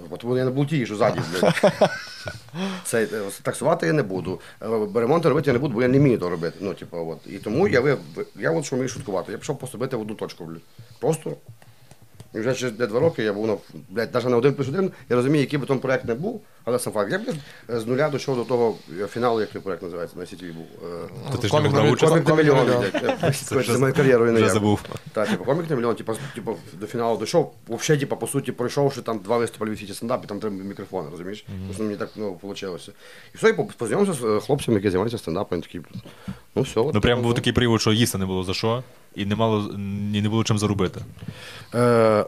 [0.09, 1.19] От я на болті їжджу ззаді.
[1.31, 1.61] блядь.
[2.83, 3.07] Це, е,
[3.43, 4.39] таксувати я не буду.
[4.61, 4.65] е,
[4.95, 6.57] Ремонт робити я не буду, бо я не вмію то робити.
[6.61, 7.33] Ну, типу, от.
[7.33, 9.31] І тому я, ви- ви- я от що вмію шуткувати.
[9.31, 10.61] Я пішов просто бити в одну точку, блядь.
[10.99, 11.31] Просто.
[12.35, 13.57] І вже через блядь, два роки я був на,
[13.89, 16.79] блядь, навіть на один плюс один, я розумію, який би там проект не був, але
[16.79, 17.11] сам факт.
[17.11, 20.45] Я блядь, з нуля дійшов до того е, фіналу, як той проект називається, на сіті
[20.45, 20.65] був.
[21.33, 22.11] е, ти ж Комік не брав на участь?
[22.11, 22.83] Комік на мільйон.
[23.33, 24.83] Це кар'єру і не забув.
[25.13, 29.01] Так, типу, комік на мільйон, типу, типу, до фіналу дійшов, взагалі, типу, по суті, пройшовши
[29.01, 31.45] там два виступи Львів Сіті стендап, і там три мікрофони, розумієш?
[31.65, 32.77] Просто мені так ну, вийшло.
[33.33, 35.81] І все, і познайомився з е, хлопцями, які займаються стендапом, і такі,
[36.55, 36.79] ну все.
[36.79, 38.83] Ну прям типу, був такий період, що їсти не було за що,
[39.15, 39.71] і не мало
[40.13, 41.01] і не було чим заробити.
[41.75, 42.25] Е,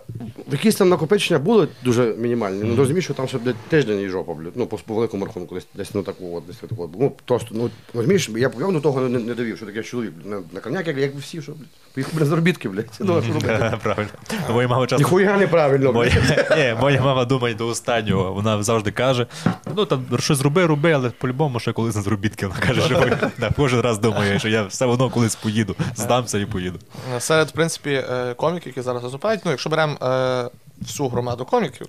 [0.51, 2.63] якісь там накопичення були дуже мінімальні.
[2.63, 4.53] Ну, розумієш, що там ще блядь, тиждень і жопа, блядь.
[4.55, 6.89] Ну, по, по великому рахунку, десь, десь ну таку от, десь таку от.
[6.99, 10.31] Ну, просто, ну, розумієш, я я до того не, не довів, що таке чоловік, блядь,
[10.31, 11.67] на, на коняк, як, як всі, що, блядь.
[11.93, 12.85] Поїхав, блядь, заробітки, блядь.
[12.99, 13.77] Ну, що робити?
[13.83, 14.09] Правильно.
[14.47, 15.93] Ну, Моя мама часто Ніхуя неправильно.
[15.93, 16.11] Моя,
[16.57, 18.33] ні, моя мама думає до останнього.
[18.33, 19.27] Вона завжди каже:
[19.75, 22.47] ну там щось зроби, роби, але по-любому ще колись на заробітки.
[22.47, 23.17] Вона каже, що
[23.55, 26.72] кожен раз думає, що я все одно колись поїду, здамся і поїду.
[27.15, 30.49] Е, Серед, в принципі, е, коміків, які зараз виступають, ну, якщо беремо е,
[30.81, 31.87] всю громаду коміків,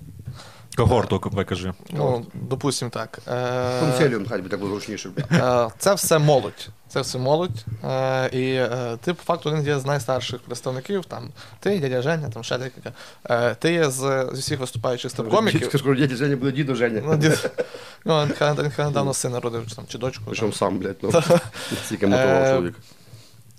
[0.76, 1.72] Когорту, кажи.
[1.90, 3.18] ну, допустимо так.
[3.80, 5.10] Консиліум, хай би так було зручніше.
[5.78, 6.68] Це все молодь.
[6.88, 7.64] Це все молодь.
[7.84, 11.04] Е, І е, ти, по факту, один є з найстарших представників.
[11.04, 11.30] Там,
[11.60, 12.92] ти, дядя Женя, там ще декілька.
[13.30, 15.68] Е, Ти є з, зі всіх виступаючих стендкоміків.
[15.68, 17.02] Скажу, діти Женя буде діду Женя.
[17.06, 17.50] Ну, дід-
[18.04, 20.24] ну, він хай- недавно сина родив, чи, там, чи дочку.
[20.26, 21.22] Причому сам, блядь, ну.
[21.84, 22.74] Стільки мотивував чоловік.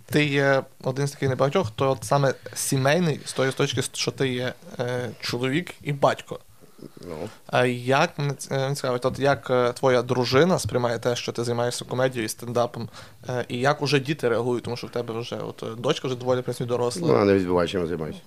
[0.05, 4.29] Ти є один з таких небагатьох, хто от саме сімейний, з тої точки, що ти
[4.29, 6.39] є е, чоловік і батько.
[7.01, 7.27] No.
[7.47, 8.11] А як
[8.51, 12.89] е, цікавить, от як е, твоя дружина сприймає те, що ти займаєшся комедією і стендапом,
[13.29, 16.39] е, і як уже діти реагують, тому що в тебе вже от дочка вже доволі
[16.39, 17.07] в принципі доросла.
[17.07, 18.19] Ну, вона не відбуває, чим я займаюся.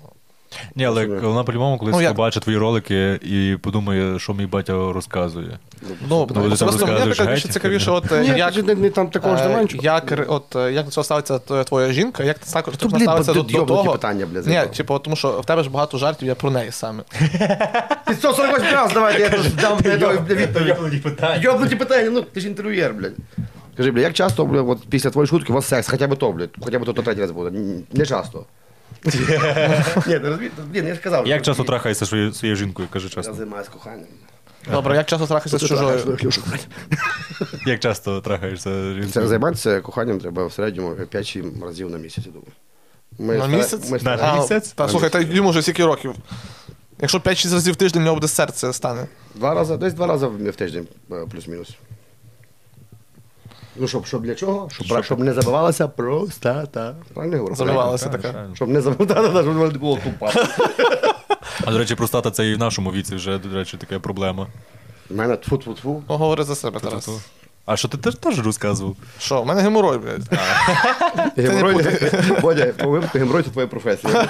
[0.74, 2.10] Ні, але вона по-любому колись Ну, як?
[2.12, 5.58] побачить твої ролики і подумає, що мій батя розказує.
[5.82, 8.04] Ну, Ну, ти там мені наприклад, більше цікавіше, от
[8.36, 12.24] як, не, не, там такого ж е, як, от, як до цього ставиться твоя жінка,
[12.24, 13.92] як також То, ставиться до, до того.
[13.92, 17.02] питання, блядь, Ні, типу, тому що в тебе ж багато жартів є про неї саме.
[18.06, 21.18] Ти 148 раз давайте, я просто дам відповідь.
[21.40, 23.16] Йобнуті питання, ну ти ж інтерв'юєр, блядь.
[23.74, 26.32] Скажи, блядь, як часто, блядь, от після твоєї шутки у вас секс, хоча б то,
[26.32, 27.58] блядь, хоча б то, то третій раз буде.
[27.92, 28.44] Не часто.
[29.04, 29.12] Ні,
[30.06, 30.52] ти розумієш?
[30.72, 31.26] Блін, я ж казав.
[31.26, 34.06] Як часто трахаєшся своєю своєю жінкою, кажи Я займаюся коханням.
[34.70, 36.18] Добре, як часто трахаєшся з чужою?
[37.66, 39.28] Як часто трахаєшся Це жінкою?
[39.28, 42.52] займатися коханням треба в середньому 5-7 разів на місяць, я думаю.
[43.18, 43.90] Ми На стара- місяць?
[43.90, 44.72] Ми На А, місяць?
[44.72, 46.14] Та слухай, та йому вже скільки років.
[47.00, 49.06] Якщо 5-6 разів в тиждень, в нього буде серце стане.
[49.34, 51.68] Два рази, десь два рази в в тиждень, е, плюс-мінус.
[53.80, 54.68] Ну, щоб, щоб для чого?
[54.72, 56.94] Щоб, щоб, не забивалася простата.
[57.14, 57.54] Правильно говорю?
[57.54, 58.28] Забивалася така.
[58.32, 58.54] правильно.
[58.54, 60.32] Щоб не забивалася, щоб не було тупа.
[61.64, 64.46] А до речі, простата це і в нашому віці вже, до речі, така проблема.
[65.10, 66.02] У мене тфу-тфу-тфу.
[66.08, 67.08] Ну, говори за себе, Тарас.
[67.66, 68.96] А що ти теж теж розказував?
[69.18, 70.40] Що, в мене геморой, блядь.
[71.36, 71.86] Геморой,
[72.42, 74.28] Бодя, по випадку геморой це твоя професія.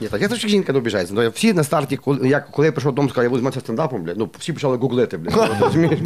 [0.00, 1.14] Ні, так я трошки жінка не обіжається.
[1.14, 4.02] Ну, всі на старті, коли я, коли я прийшов додому, сказав, я буду займатися стендапом,
[4.02, 5.34] блядь, ну всі почали гуглити, блядь.
[5.36, 5.98] Ну, розумієш?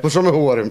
[0.00, 0.70] Про що ми говоримо?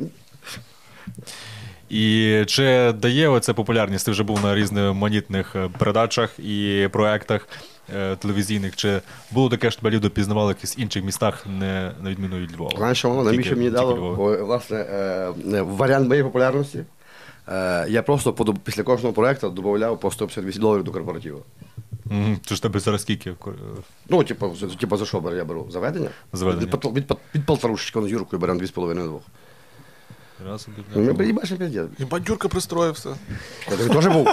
[1.90, 4.06] І чи дає оце популярність?
[4.06, 7.48] Ти вже був на різноманітних е, передачах і проектах
[7.96, 8.76] е, телевізійних.
[8.76, 9.02] Чи
[9.32, 12.72] було таке, що тебе люди пізнавали в якихось інших містах, не на відміну від Львова?
[12.78, 13.96] Знаєш, що воно навіщо мені дало?
[13.96, 14.26] Львова.
[14.26, 15.32] О, Власне, е,
[15.62, 16.84] варіант моєї популярності.
[17.88, 18.34] Я просто
[18.64, 21.44] після кожного проєкту додавав по 158 доларів до корпоративу.
[22.46, 23.34] Це ж тебе зараз скільки?
[24.10, 24.50] Ну, типу,
[24.80, 25.68] типу, за що я беру?
[25.70, 26.10] Заведення?
[26.34, 26.66] Заведення.
[26.66, 29.20] Від, від, від, від полторушечки з Юркою беремо 2,5-2.
[30.46, 31.90] Раз, собі, Ну, приїбаш піздець.
[32.00, 33.16] Єбать, Юрка пристроївся.
[33.72, 34.28] Я тобі теж був.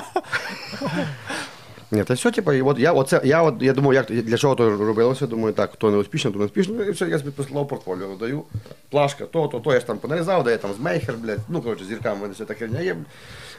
[1.91, 4.55] Ні, це все, типу, і от я, оце, я, от, я думаю, як, для чого
[4.55, 7.69] то робилося, думаю, так, хто не успішно, то не успішно, і все, я собі прислав
[7.69, 8.43] портфоліо, даю,
[8.91, 11.63] плашка, то, то, то, я ж там понарізав, де я там з мейхер, блядь, ну,
[11.63, 12.97] коротше, зірками, в мене вся та херня є.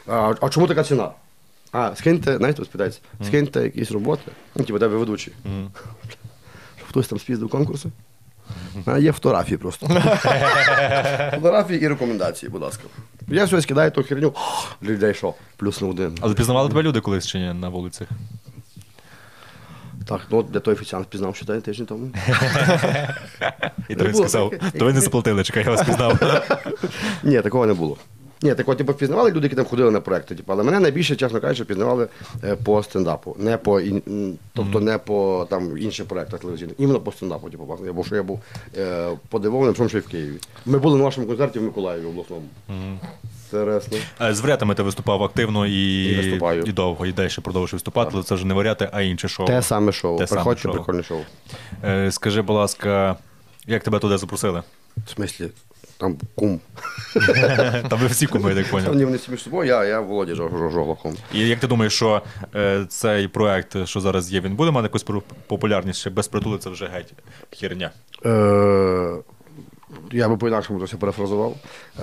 [0.06, 1.10] А, а чому така ціна?
[1.72, 5.32] А, скиньте, знаєте, спитається, скиньте якісь роботи, ну, типу, де ви ведучий.
[6.78, 7.88] Щоб хтось там спіздив конкурси.
[8.84, 9.86] А є фотографії просто.
[11.34, 12.84] фотографії і рекомендації, будь ласка.
[13.28, 14.34] Я все скидаю ту херню,
[14.82, 16.18] людей що, плюс на один.
[16.20, 18.08] Але пізнавали тебе люди колись чи ні на вулицях?
[20.06, 22.06] Так, ну для де той офіціант пізнав, що тиждень тому.
[23.88, 26.42] І то він сказав, то ви не заплатили, чекай, я вас пізнав.
[27.22, 27.96] Ні, такого не було.
[28.42, 30.34] Ні, такого типу, пізнавали люди, які там ходили на проекти.
[30.34, 32.08] Типу, але мене найбільше, чесно кажучи, пізнавали
[32.44, 33.36] е, по стендапу.
[33.38, 36.74] Не по, ін- м, тобто не по там, інших проектах телевізійних.
[36.78, 37.50] Іменно по стендапу.
[37.50, 38.40] Типу, я був, що я був
[38.78, 40.36] е, подивований, в тому, що і в Києві.
[40.66, 42.42] Ми були на вашому концерті в Миколаєві обласному.
[43.52, 43.98] Інтересно.
[44.22, 46.62] Е, З варіатами ти виступав активно і, І виступаю.
[46.66, 49.46] і довго, і далі продовжуєш виступати, але це вже не варіати, а інше шоу.
[49.46, 50.18] Те саме шоу.
[50.18, 50.72] Те саме Приходьте, шоу.
[50.72, 51.20] прикольне шоу.
[51.84, 53.16] Е, Скажи, будь ласка,
[53.66, 54.62] як тебе туди запросили?
[55.06, 55.48] В смислі,
[55.98, 56.60] там кум.
[57.88, 58.94] Там ви всі куми, я так поняв.
[58.94, 61.16] ні, вони між собою, я, я Володя Жо- Жоглаком.
[61.34, 62.22] І як ти думаєш, що
[62.54, 65.04] е, цей проект, що зараз є, він буде мати якусь
[65.46, 66.02] популярність?
[66.02, 67.12] Чи без притули це вже геть
[67.60, 67.90] херня?
[68.26, 69.16] Е,
[70.12, 71.56] я би по-інакшому це все перефразував.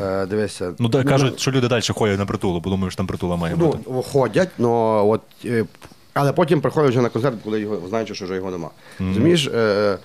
[0.03, 0.73] Е, дивися.
[0.79, 3.55] Ну, да, кажуть, що люди далі ходять на притулу, бо думаю, що там притула має
[3.55, 3.77] бути.
[3.89, 5.65] Ну, ходять, но от, е,
[6.13, 8.69] але потім приходять вже на концерт, коли його знають, що вже його нема.
[8.99, 9.99] Розумієш, ф-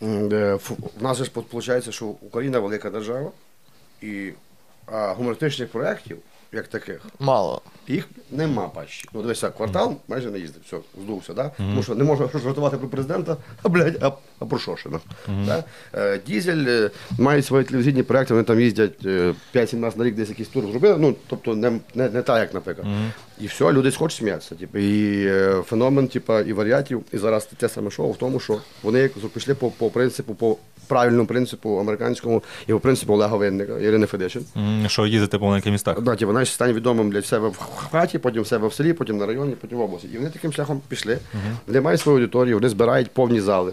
[0.00, 3.30] в нас ж виходить, що Україна велика держава,
[4.02, 4.32] і
[4.86, 6.18] а, гумористичних проєктів,
[6.52, 7.62] як таких, Мало.
[7.90, 9.08] Їх нема пащі.
[9.12, 11.50] Ну, дивися, квартал майже не їздив, все, здувся, да?
[11.56, 15.00] тому що не можна жартувати про президента, а блядь, а, а про Шошина.
[15.46, 15.64] Да?
[15.94, 20.14] Е, Дізель е, мають свої телевізійні проекти, вони там їздять е, 5-7 разів на рік
[20.14, 22.86] десь якийсь тур зробили, ну, тобто не, не, не так, як наприклад.
[23.40, 24.54] І все, люди хочуть сміятися.
[24.54, 28.60] Типу, і е, феномен, типу, і варіатів, і зараз те саме шоу в тому, що
[28.82, 30.56] вони як пішли по, по принципу, по
[30.90, 34.44] правильному принципу американському і по принципу Олега Винника, Ірини Федишин.
[34.56, 36.00] М, Що їздити по маленьких містах.
[36.00, 37.56] Да, типу, знаєш, стань відомим для себе в
[37.90, 40.08] хаті, потім в себе в селі, потім на районі, потім в області.
[40.14, 41.18] І вони таким шляхом пішли.
[41.66, 43.72] Вони мають свою аудиторію, вони збирають повні зали.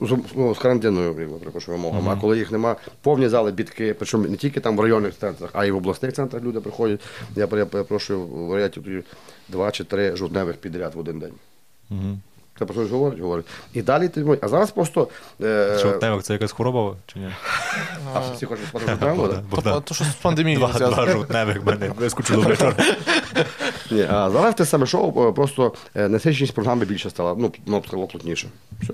[0.00, 2.10] З, ну, з карантинною припишу, вимогами.
[2.12, 5.64] А коли їх нема, повні зали, бітки, причому не тільки там в районних центрах, а
[5.66, 7.00] й в обласних центрах люди приходять.
[7.36, 8.80] Я перепрошую, в варіаті
[9.48, 11.32] два чи три жовтневих підряд в один день.
[12.58, 13.46] Це про щось говорить, говорить.
[13.74, 14.38] І далі ти.
[14.42, 15.08] А зараз просто.
[15.42, 17.28] Е, Що темок це якась хвороба чи ні?
[18.14, 18.96] а, всі хочуть спати?
[19.50, 22.74] Тобто, то, що з пандемією Два, жовтневих мене вискочило вчора.
[23.90, 27.82] Ні, а зараз те саме шоу, е, просто е, насиченість програми більше стала, ну, ну
[27.86, 28.48] стало плотніше.
[28.82, 28.92] Все.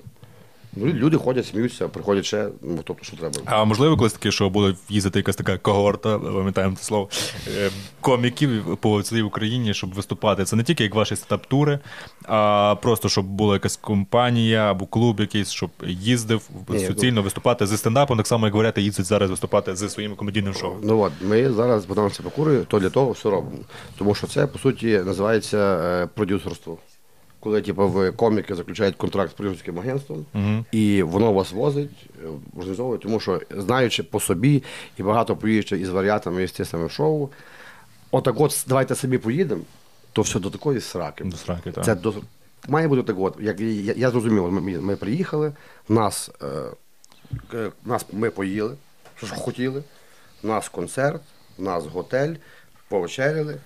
[0.76, 3.36] Ну, люди ходять, сміються, приходять ще, ну, тобто, що треба.
[3.44, 7.08] А можливо, колись таке, що буде їздити якась така когорта, пам'ятаємо це слово,
[7.58, 7.70] е,
[8.00, 10.44] коміків по цілій Україні, щоб виступати.
[10.44, 11.78] Це не тільки як ваші стартап-тури,
[12.24, 17.76] а просто щоб була якась компанія або клуб якийсь, щоб їздив Ні, суцільно виступати зі
[17.76, 20.72] стендапом, так само, як говорять, їздять зараз виступати зі своїм комедійним шоу.
[20.82, 23.58] Ну от, ми зараз з Богданом Цепакурою то для того все робимо.
[23.98, 26.78] Тому що це, по суті, називається е, продюсерство.
[27.45, 30.26] Коли типу, в коміки заключають контракт з продюсерським агентством,
[30.72, 31.90] і воно вас возить,
[32.24, 34.62] е, організовує, тому що знаючи по собі
[34.99, 37.28] і багато поїжджає із варіатами, і з тим самим шоу,
[38.11, 39.62] отак от давайте самі поїдемо,
[40.12, 41.24] то все до такої сраки.
[41.24, 41.84] До сраки, так.
[41.84, 42.14] Це до...
[42.68, 43.36] має бути так от.
[43.40, 45.53] Як я, я зрозумів, ми, ми приїхали,
[45.88, 46.47] нас е,
[47.55, 48.76] е, нас ми поїли,
[49.16, 49.82] що ж хотіли.
[50.42, 51.22] У нас концерт,
[51.59, 52.34] у нас готель,
[52.88, 53.57] повечеряли,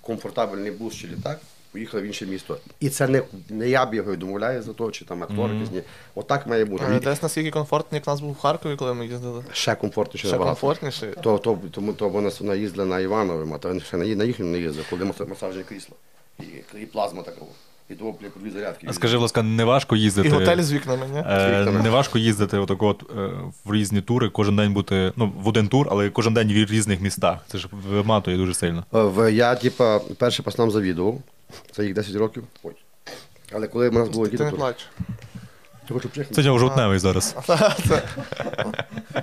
[0.00, 1.40] комфортабельний бус чи літак,
[1.76, 2.58] поїхали в інше місто.
[2.80, 5.70] І це не, не я бігаю, домовляю за то, чи там актор якийсь.
[5.70, 5.82] Ні.
[6.14, 6.84] Отак має бути.
[6.96, 9.44] І Десь наскільки комфортно, як нас був в Харкові, коли ми їздили.
[9.52, 11.06] Ще комфортніше Ще комфортніше.
[11.22, 14.24] То, то, тому то вона вона їздила на Іванові, а то він ще на, на
[14.24, 15.96] їхньому не їздив, коли маса- масажне крісло.
[16.40, 16.42] І,
[16.82, 17.50] і плазма такого.
[17.90, 18.86] І того бля, по дві зарядки.
[18.90, 20.28] А скажи, будь ласка, не важко їздити.
[20.28, 21.18] І готель з вікнами, ні?
[21.18, 21.82] Е, Вікнами.
[21.82, 23.30] не важко їздити отак от, е,
[23.64, 27.00] в різні тури, кожен день бути, ну, в один тур, але кожен день в різних
[27.00, 27.38] містах.
[27.48, 28.84] Це ж виматує дуже сильно.
[28.94, 31.18] Е, В, я, типа, перший пацанам завідував.
[31.72, 32.44] Це їх 10 років.
[32.62, 32.74] Ой.
[33.52, 34.86] Але коли в нас було Ти не діти, плач.
[35.90, 36.10] я хочу.
[36.34, 37.36] Це нього жовтневий зараз.
[37.88, 38.08] Це,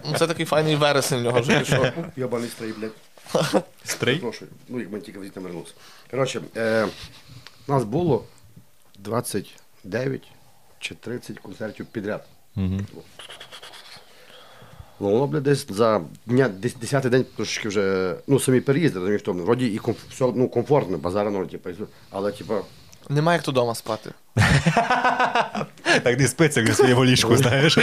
[0.06, 1.86] ну, це такий файний вересень в нього вже пішов.
[2.16, 3.62] Йобаний стрій, блядь.
[3.84, 4.18] Стрий?
[4.18, 4.46] Прошу.
[4.70, 5.74] Ну, як ми тільки звідти вернувся.
[6.12, 6.88] Коротше, е,
[7.68, 8.26] нас було
[9.00, 10.22] 29
[10.80, 12.26] чи 30 концертів підряд.
[15.04, 19.22] Ну, воно, блядь, десь за дня, десь 10 день трошки вже, ну, самі переїзди, розумієш,
[19.22, 19.44] тому.
[19.44, 21.70] Вроді і комф, все, ну, комфортно, базарно, типу,
[22.10, 22.54] але, типу,
[23.10, 24.10] Нема як вдома спати.
[26.04, 27.78] Так не спиться, як своєму ліжку, знаєш.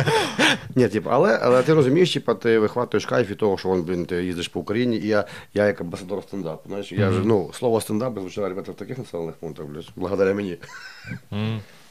[0.74, 4.06] Ні, типу, але, але ти розумієш, типу, ти вихватуєш кайф від того, що вон, блін,
[4.06, 5.24] ти їздиш по Україні, і я,
[5.54, 6.68] я як амбасадор стендапу.
[6.68, 10.58] Знаєш, я ж, ну, слово стендап звучало ребята в таких населених пунктах, блядь, благодаря мені.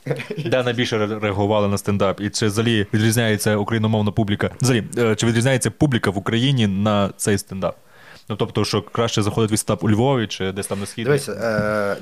[0.46, 2.22] Де найбільше реагували на стендап?
[2.22, 4.50] І чи взагалі відрізняється україномовна публіка?
[4.62, 7.76] Взагалі, е, чи відрізняється публіка в Україні на цей стендап?
[8.30, 11.06] Ну тобто, що краще заходить від стендап у Львові чи десь там на схід?
[11.06, 11.32] Дивися,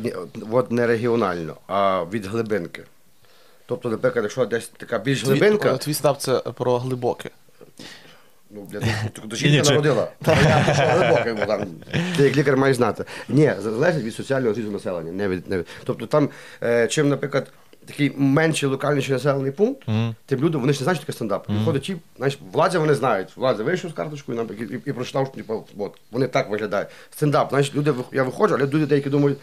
[0.03, 0.11] е,
[0.51, 2.83] от- не регіонально, а від глибинки.
[3.65, 7.29] Тобто, наприклад, якщо десь така більш глибинка, Твій, твій став це про глибоке.
[8.51, 8.67] ну,
[9.17, 10.07] ну, до жінки народила.
[12.17, 13.05] Ти як лікар маєш знати.
[13.29, 15.11] Ні, залежить від соціального зрізу населення.
[15.11, 15.67] Не від, не від.
[15.83, 16.29] Тобто там,
[16.63, 17.51] е, чим, наприклад,
[17.85, 19.83] такий менший локальніший населений пункт,
[20.25, 21.49] тим люди, вони ж не знають, що таке стендап.
[21.49, 23.37] Виходить, ті, знаєш, владі вони знають.
[23.37, 26.87] Владі вийшов з карточкою нам, і, і, і прочитав, що типу, от, вони так виглядають.
[27.11, 29.37] Стендап, знаєш, люди, я виходжу, але люди деякі думають,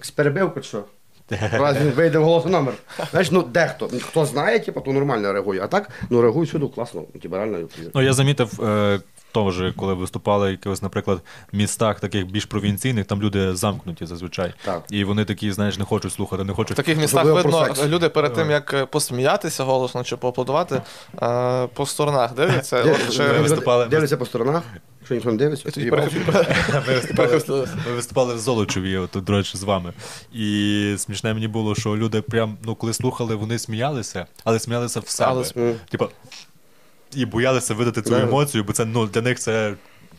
[0.00, 0.84] з перебивки чи що.
[1.96, 2.74] Вийде в голосу номер.
[3.10, 3.90] Знаєш, ну дехто.
[4.02, 5.60] Хто знає, типу, то нормально реагує.
[5.62, 7.02] А так, ну реагують всюди класно.
[7.14, 7.68] Ну, типу, реально.
[7.94, 9.00] Ну, я замітив, е,
[9.44, 11.20] теж, коли виступали в якихось, наприклад,
[11.52, 14.54] містах таких більш провінційних, там люди замкнуті зазвичай.
[14.64, 14.82] Так.
[14.90, 16.72] І вони такі, знаєш, не хочуть слухати, не хочуть.
[16.72, 17.88] В таких містах Особливо про видно, секс.
[17.88, 20.82] люди перед тим, як е, посміятися голосно чи поаплодувати,
[21.22, 22.82] е, по сторонах дивляться.
[22.82, 24.62] от, чи- ви виступали- Дивляться по сторонах,
[25.00, 29.62] якщо ніхто не дивиться, тоді Ми виступали, ми виступали в Золочеві, от, до речі, з
[29.62, 29.92] вами.
[30.32, 35.08] І смішне мені було, що люди прям, ну, коли слухали, вони сміялися, але сміялися в
[35.08, 35.30] себе.
[35.30, 36.08] Але см- Типа,
[37.14, 39.74] і боялися видати цю емоцію, бо це ну, для них це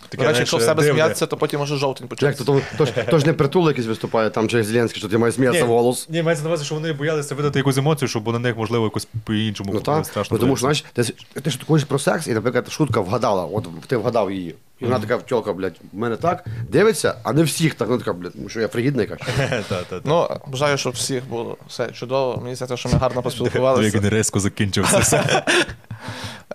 [0.10, 0.24] таке.
[0.24, 0.92] До речі, якщо в себе дивне.
[0.92, 2.44] сміятися, то потім може жовтень Як початися.
[2.44, 5.18] то, то, то, ж, то ж не притул якийсь виступає, там чи Зеленський, що ти
[5.18, 6.10] маєш сміятися в голос.
[6.10, 9.08] Ні, мається на увазі, що вони боялися видати якусь емоцію, щоб на них, можливо, якось
[9.24, 10.38] по-іншому Ну так, страшно.
[10.38, 11.04] ну, тому що, знаєш, ти,
[11.42, 14.56] ти ж також про секс, і, наприклад, шутка вгадала, от ти вгадав її.
[14.80, 17.88] І вона така втілка, блядь, в мене так, дивиться, а не всіх так.
[17.88, 18.68] Вона така, блядь, ну що я
[19.70, 20.02] та, та.
[20.04, 22.42] Ну, бажаю, щоб всіх було все чудово.
[22.44, 24.00] Мені здається, що ми гарно Як поспілкувалися.
[24.00, 25.44] він резко закінчився.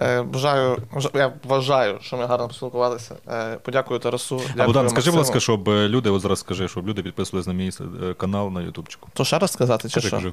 [0.00, 0.78] Е, Бажаю,
[1.14, 3.14] я вважаю, що ми гарно поспілкувалися.
[3.28, 4.36] Е, Подякую Тарасу.
[4.36, 7.46] А Дякую, Богдан, скажи, будь ласка, щоб е, люди, от зараз скажи, щоб люди підписувались
[7.46, 7.70] на мій
[8.16, 9.08] канал на Ютубчику.
[9.14, 10.16] То ще раз сказати, чи Кажи, що?
[10.16, 10.32] кажи.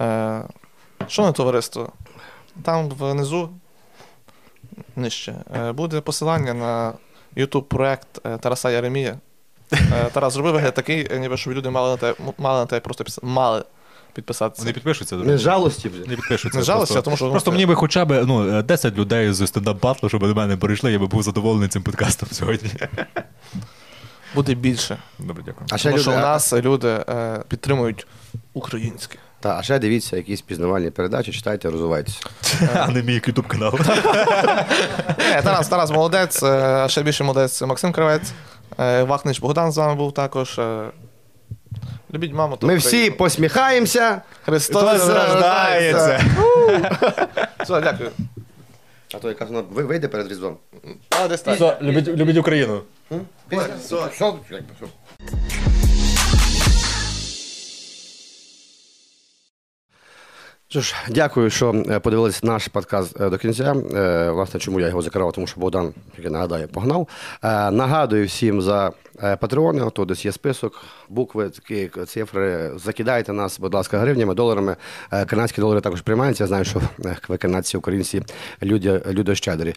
[0.00, 0.42] Е,
[1.08, 1.92] Шановне товариство,
[2.62, 3.48] там внизу
[4.96, 5.34] нижче
[5.74, 6.92] буде посилання на
[7.36, 9.18] YouTube проект Тараса Яремія.
[10.12, 13.64] Тарас, зроби вигляд такий, ніби щоб люди мали на те, мали на те просто мали
[14.14, 14.62] підписатися.
[14.62, 15.44] Вони підпишуться до Не речі.
[15.44, 16.00] жалості вже.
[16.00, 16.58] Не підпишуться.
[16.58, 19.32] Не жалося, просто, тому що, ну, просто це- мені би хоча б ну, 10 людей
[19.32, 22.70] з стендап батлу, щоб до мене прийшли, я би був задоволений цим подкастом сьогодні.
[24.34, 24.96] Буде більше.
[25.18, 25.66] Добре, дякую.
[25.72, 28.06] А ще Тому люди, що у а- нас люди е, підтримують
[28.54, 29.18] українське.
[29.40, 32.20] Та, а ще дивіться якісь пізнавальні передачі, читайте, розвивайтеся.
[32.74, 33.74] А не мій ютуб канал.
[35.18, 38.32] Е, Тарас, Тарас молодець, е, ще більше молодець Максим Кравець,
[38.78, 40.58] е, Вахнич Богдан з вами був також.
[40.58, 40.82] е.
[42.14, 42.56] Любіть маму.
[42.56, 43.16] та Ми всі Україну.
[43.16, 44.22] посміхаємося.
[44.44, 46.24] Христос рождається.
[47.60, 48.10] Все, дякую.
[49.14, 50.56] А то якраз вона ви- вийде перед різдвом.
[51.10, 51.58] А, десь так.
[51.82, 52.80] любіть, любіть Україну.
[53.48, 53.96] Після- Все,
[54.50, 54.86] Якби, що?
[60.72, 63.74] Що ж, дякую, що е, подивились наш подкаст е, до кінця.
[63.94, 67.08] Е, Власне, чому я його закривав, тому що Богдан, як я нагадаю, погнав.
[67.72, 68.92] Нагадую всім за
[69.40, 72.70] патреони, то десь є список, букви, такі цифри.
[72.76, 74.76] Закидайте нас, будь ласка, гривнями, доларами.
[75.26, 76.44] Канадські долари також приймаються.
[76.44, 76.80] Я знаю, що
[77.28, 78.22] ви канадці, українці,
[78.62, 79.74] люди, люди щедрі.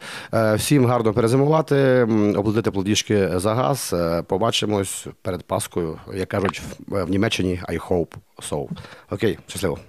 [0.56, 2.04] Всім гарно перезимувати,
[2.38, 3.96] оплатити плодіжки за газ.
[4.28, 8.14] Побачимось перед Паскою, як кажуть в Німеччині, I hope
[8.50, 8.68] so.
[9.10, 9.80] Окей, щасливо.